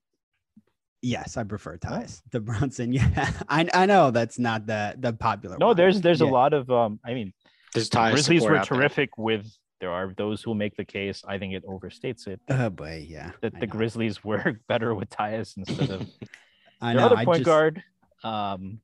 [1.02, 2.22] Yes, I prefer Tyus.
[2.30, 5.56] The Brunson, yeah, I I know that's not the the popular.
[5.59, 5.76] No, one.
[5.76, 6.28] there's there's Yeah.
[6.28, 7.01] a lot of um.
[7.05, 7.32] I mean,
[7.74, 8.12] There's the ties.
[8.12, 8.78] Grizzlies were out there.
[8.78, 9.47] terrific with.
[9.83, 11.25] There are those who make the case.
[11.27, 13.33] I think it overstates it Oh boy, yeah.
[13.43, 13.73] that I the know.
[13.73, 16.07] Grizzlies were better with Tyus instead of
[16.81, 17.07] I their know.
[17.09, 17.83] other point just- guard.
[18.23, 18.79] Um,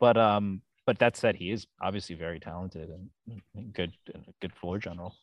[0.00, 3.10] but um, but that said, he is obviously very talented and
[3.54, 5.14] and good, and a good floor general.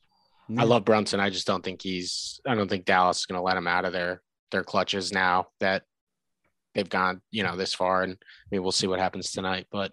[0.57, 1.19] I love Brunson.
[1.19, 2.40] I just don't think he's.
[2.48, 4.22] I don't think Dallas is going to let him out of their
[4.52, 5.84] their clutches now that
[6.76, 8.03] they've gone, you know, this far.
[8.03, 9.65] And I mean, we'll see what happens tonight.
[9.72, 9.91] But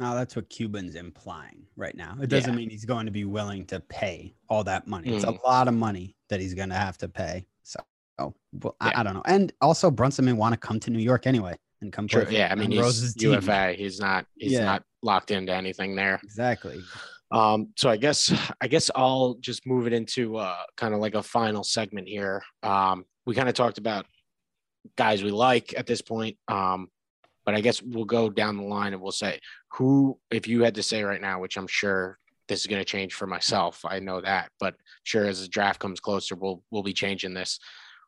[0.00, 2.16] Oh, that's what Cuban's implying right now.
[2.20, 2.56] It doesn't Yeah.
[2.56, 5.08] mean he's going to be willing to pay all that money.
[5.14, 5.38] It's Mhm.
[5.38, 7.46] a lot of money that he's going to have to pay.
[7.62, 7.80] So,
[8.18, 9.00] oh, well, I, Yeah.
[9.00, 9.22] I don't know.
[9.24, 12.48] And also, Brunson may want to come to New York anyway and come true, yeah,
[12.50, 13.32] I mean, he's Rose's team.
[13.32, 13.72] UFA.
[13.72, 14.26] He's not.
[14.36, 14.64] He's Yeah.
[14.66, 16.20] not locked into anything there.
[16.22, 16.82] Exactly.
[17.30, 21.14] Um, so I guess I guess I'll just move it into uh, kind of like
[21.14, 22.42] a final segment here.
[22.62, 24.06] Um, we kind of talked about
[24.96, 26.88] guys we like at this point, um,
[27.46, 29.40] but I guess we'll go down the line and we'll say
[29.72, 32.18] who, if you had to say right now, which I'm sure
[32.48, 34.74] this is going to change for myself, I know that, but
[35.04, 37.58] sure as the draft comes closer, we'll we'll be changing this.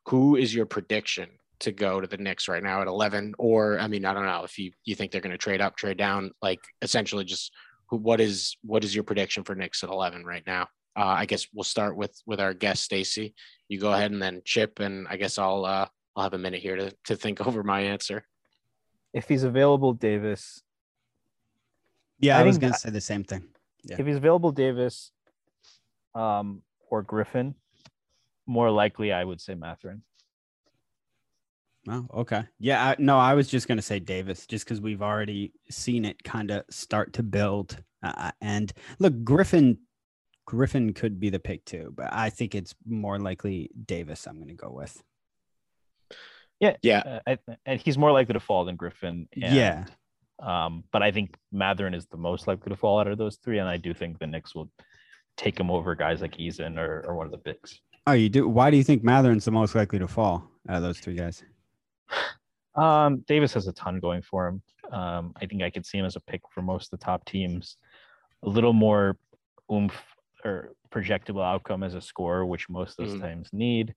[0.08, 1.28] Who is your prediction
[1.60, 3.34] to go to the Knicks right now at 11?
[3.38, 5.76] Or I mean, I don't know if you you think they're going to trade up,
[5.76, 7.52] trade down, like essentially just
[7.90, 10.62] who what is what is your prediction for Knicks at 11 right now?
[10.96, 13.34] Uh, I guess we'll start with with our guest Stacy.
[13.68, 15.86] You go ahead and then Chip, and I guess I'll uh,
[16.16, 18.24] I'll have a minute here to to think over my answer.
[19.12, 20.62] If he's available, Davis.
[22.20, 23.44] Yeah, I I, was going to say the same thing.
[23.84, 23.96] Yeah.
[23.98, 25.12] If he's available, Davis,
[26.14, 27.54] um, or Griffin,
[28.46, 30.02] more likely I would say Mathurin.
[31.88, 32.44] Oh, okay.
[32.58, 36.04] Yeah, I, no, I was just going to say Davis just because we've already seen
[36.04, 37.82] it kind of start to build.
[38.02, 39.78] Uh, and look, Griffin,
[40.44, 44.26] Griffin could be the pick too, but I think it's more likely Davis.
[44.26, 45.02] I'm going to go with.
[46.60, 46.76] Yeah,
[47.06, 49.28] Uh, I, and he's more likely to fall than Griffin.
[49.32, 49.84] And, yeah,
[50.40, 53.58] Um, but I think Mathurin is the most likely to fall out of those three,
[53.58, 54.70] and I do think the Knicks will
[55.36, 57.80] take him over guys like Eason or, or one of the bigs.
[58.06, 58.48] Oh, you do?
[58.48, 61.44] Why do you think Mathurin's the most likely to fall out of those three guys?
[62.74, 64.62] Um, Davis has a ton going for him.
[64.92, 67.24] Um, I think I could see him as a pick for most of the top
[67.24, 67.76] teams.
[68.44, 69.16] a little more
[69.72, 70.00] oomph
[70.44, 73.20] or projectable outcome as a scorer, which most of those Mhm.
[73.20, 73.96] times need,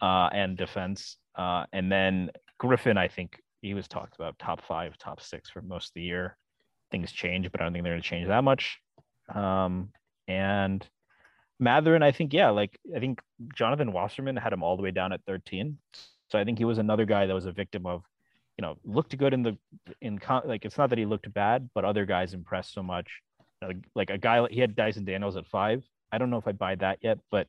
[0.00, 1.18] uh, and defense.
[1.36, 5.62] Uh, and then Griffin, I think he was talked about top five, top six for
[5.62, 6.36] most of the year.
[6.90, 8.78] Things change, but I don't think they're going to change that much.
[9.34, 9.90] Um,
[10.28, 10.86] and
[11.58, 13.20] Mathurin, I think, yeah, like I think
[13.54, 15.78] Jonathan Wasserman had him all the way down at 13.
[16.30, 18.02] So I think he was another guy that was a victim of,
[18.58, 19.56] you know, looked good in the
[20.00, 23.08] in con- like it's not that he looked bad, but other guys impressed so much.
[23.62, 25.82] Like, like a guy he had Dyson Daniels at five.
[26.12, 27.48] I don't know if I buy that yet, but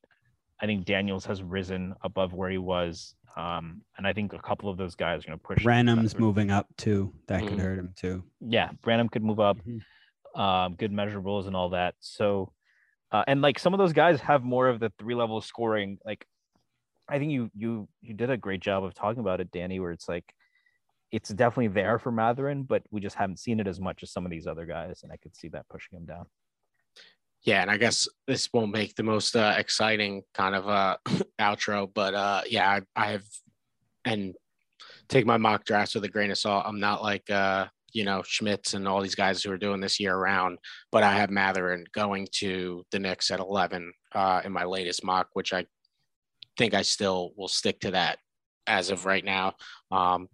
[0.62, 3.16] I think Daniels has risen above where he was.
[3.36, 5.64] Um, and I think a couple of those guys are going to push.
[5.64, 7.14] Branham's moving up too.
[7.28, 7.62] That could Mhm.
[7.62, 8.24] hurt him too.
[8.40, 9.58] Yeah, Branham could move up.
[9.58, 9.82] Mhm.
[10.40, 11.96] Um, good measurables and all that.
[12.00, 12.54] So,
[13.12, 15.98] uh, and like some of those guys have more of the three level scoring.
[16.06, 16.26] Like,
[17.08, 19.80] I think you you you did a great job of talking about it, Danny.
[19.80, 20.34] Where it's like,
[21.12, 24.26] it's definitely there for Mathurin, but we just haven't seen it as much as some
[24.26, 26.26] of these other guys, and I could see that pushing him down.
[27.46, 30.98] Yeah, and I guess this won't make the most uh, exciting kind of uh,
[31.40, 33.24] outro, but uh, yeah, I, I have
[34.04, 34.34] and
[35.10, 36.66] take my mock drafts with a grain of salt.
[36.66, 40.00] I'm not like uh, you know Schmitz and all these guys who are doing this
[40.00, 40.58] year round,
[40.92, 45.28] but I have Mathurin going to the Knicks at 11 uh, in my latest mock,
[45.34, 45.66] which I
[46.58, 48.18] think I still will stick to that
[48.66, 49.54] as of right now.
[49.92, 50.30] Um,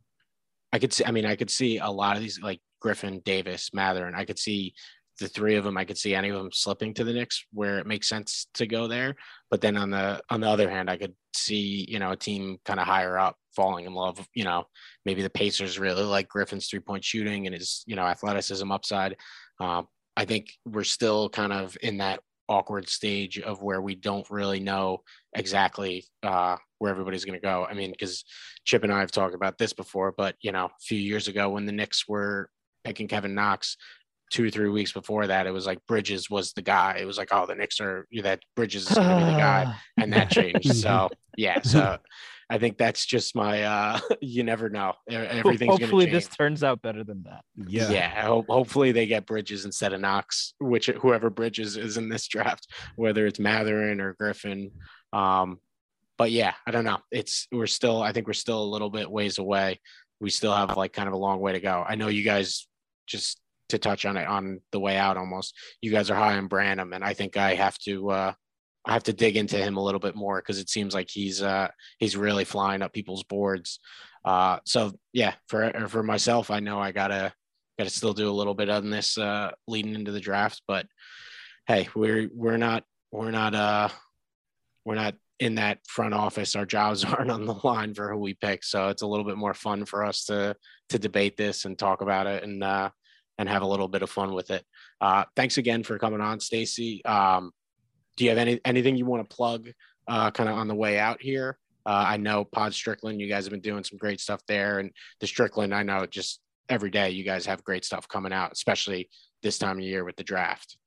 [0.71, 3.71] I could see, I mean, I could see a lot of these like Griffin, Davis,
[3.73, 4.15] Mathurin.
[4.15, 4.73] I could see
[5.19, 5.77] the three of them.
[5.77, 8.65] I could see any of them slipping to the Knicks where it makes sense to
[8.65, 9.15] go there.
[9.49, 12.57] But then on the on the other hand, I could see you know a team
[12.65, 14.25] kind of higher up falling in love.
[14.33, 14.65] You know,
[15.05, 19.15] maybe the Pacers really like Griffin's three point shooting and his you know athleticism upside.
[19.59, 24.29] Um, I think we're still kind of in that awkward stage of where we don't
[24.29, 25.01] really know
[25.35, 27.65] exactly uh, where everybody's going to go.
[27.69, 28.25] I mean, because
[28.65, 31.49] Chip and I have talked about this before, but you know, a few years ago
[31.49, 32.49] when the Knicks were
[32.83, 33.77] picking Kevin Knox,
[34.31, 36.97] two or three weeks before that, it was like Bridges was the guy.
[36.99, 39.75] It was like, oh, the Knicks are that Bridges is going to be the guy,
[39.97, 40.75] and that changed.
[40.81, 41.97] So yeah, so
[42.49, 43.63] I think that's just my.
[43.63, 44.93] uh You never know.
[45.09, 46.25] Everything's Hopefully, going to change.
[46.25, 47.43] this turns out better than that.
[47.55, 47.89] Yeah.
[47.91, 52.09] Yeah, I hope, hopefully they get Bridges instead of Knox, which whoever Bridges is in
[52.09, 54.71] this draft, whether it's Mathurin or Griffin.
[55.13, 55.59] Um,
[56.17, 56.99] but yeah, I don't know.
[57.11, 58.01] It's we're still.
[58.01, 59.79] I think we're still a little bit ways away.
[60.19, 61.83] We still have like kind of a long way to go.
[61.87, 62.67] I know you guys
[63.07, 63.40] just
[63.71, 65.55] to touch on it on the way out almost.
[65.81, 68.11] You guys are high on Branham, and I think I have to.
[68.11, 68.33] uh
[68.83, 71.41] I have to dig into him a little bit more because it seems like he's
[71.41, 71.67] uh
[71.99, 73.79] he's really flying up people's boards.
[74.25, 77.33] Uh, so yeah, for for myself, I know I gotta
[77.77, 80.61] got to still do a little bit on this uh, leading into the draft.
[80.67, 80.85] But
[81.67, 83.89] hey, we're we're not we're not uh
[84.85, 86.55] we're not in that front office.
[86.55, 89.37] Our jobs aren't on the line for who we pick, so it's a little bit
[89.37, 90.55] more fun for us to
[90.89, 92.89] to debate this and talk about it and uh,
[93.41, 94.63] and have a little bit of fun with it.
[95.01, 97.03] Uh, thanks again for coming on, Stacy.
[97.05, 97.51] Um,
[98.15, 99.69] do you have any anything you want to plug
[100.07, 101.57] uh, kind of on the way out here?
[101.83, 104.91] Uh, I know Pod Strickland, you guys have been doing some great stuff there, and
[105.19, 106.39] the Strickland, I know just
[106.69, 109.09] every day you guys have great stuff coming out, especially
[109.41, 110.77] this time of year with the draft.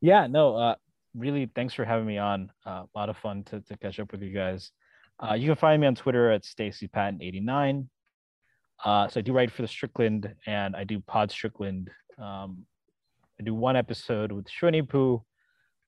[0.00, 0.74] Yeah, no, uh,
[1.14, 2.50] really, thanks for having me on.
[2.66, 4.72] Uh, a lot of fun to, to catch up with you guys.
[5.22, 7.88] Uh, you can find me on Twitter at Stacy Patton 89.
[8.84, 11.90] Uh, so I do write for the Strickland and I do Pod Strickland.
[12.18, 12.64] Um,
[13.38, 15.22] I do one episode with Shwini Poo.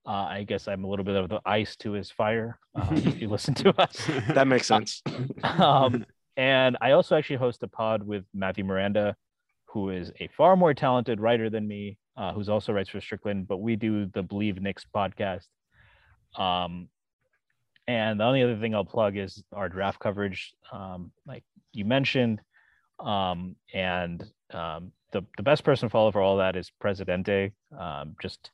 [0.07, 2.59] Uh, I guess I'm a little bit of the ice to his fire.
[2.75, 4.09] Uh, if you listen to us.
[4.35, 5.03] That makes sense.
[5.43, 6.05] um,
[6.37, 9.17] and I also actually host a pod with Matthew Miranda,
[9.67, 13.47] who is a far more talented writer than me, uh, who's also writes for Strickland.
[13.47, 15.47] But we do the Believe Knicks podcast.
[16.37, 16.89] Um,
[17.87, 22.41] and the only other thing I'll plug is our draft coverage, um, like you mentioned.
[23.03, 24.23] Um, and
[24.53, 27.53] um, the the best person to follow for all that is Presidente.
[27.79, 28.51] Um, just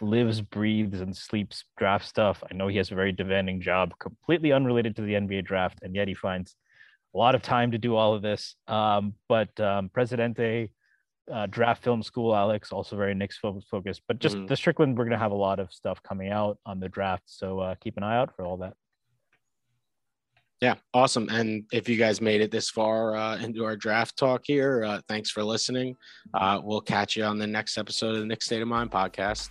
[0.00, 2.42] lives, breathes, and sleeps draft stuff.
[2.50, 5.94] I know he has a very demanding job, completely unrelated to the NBA draft, and
[5.94, 6.56] yet he finds
[7.14, 8.56] a lot of time to do all of this.
[8.66, 10.70] Um, but um, Presidente,
[11.32, 14.02] uh, draft film school, Alex, also very Knicks fo- focused.
[14.08, 14.48] But just Mhm.
[14.48, 17.24] the Strickland, we're going to have a lot of stuff coming out on the draft.
[17.26, 18.74] So uh, keep an eye out for all that.
[20.62, 21.28] Yeah, awesome.
[21.28, 25.00] And if you guys made it this far uh, into our draft talk here, uh,
[25.08, 25.96] thanks for listening.
[26.34, 29.48] Uh, we'll catch you on the next episode of the Nick State of Mind podcast.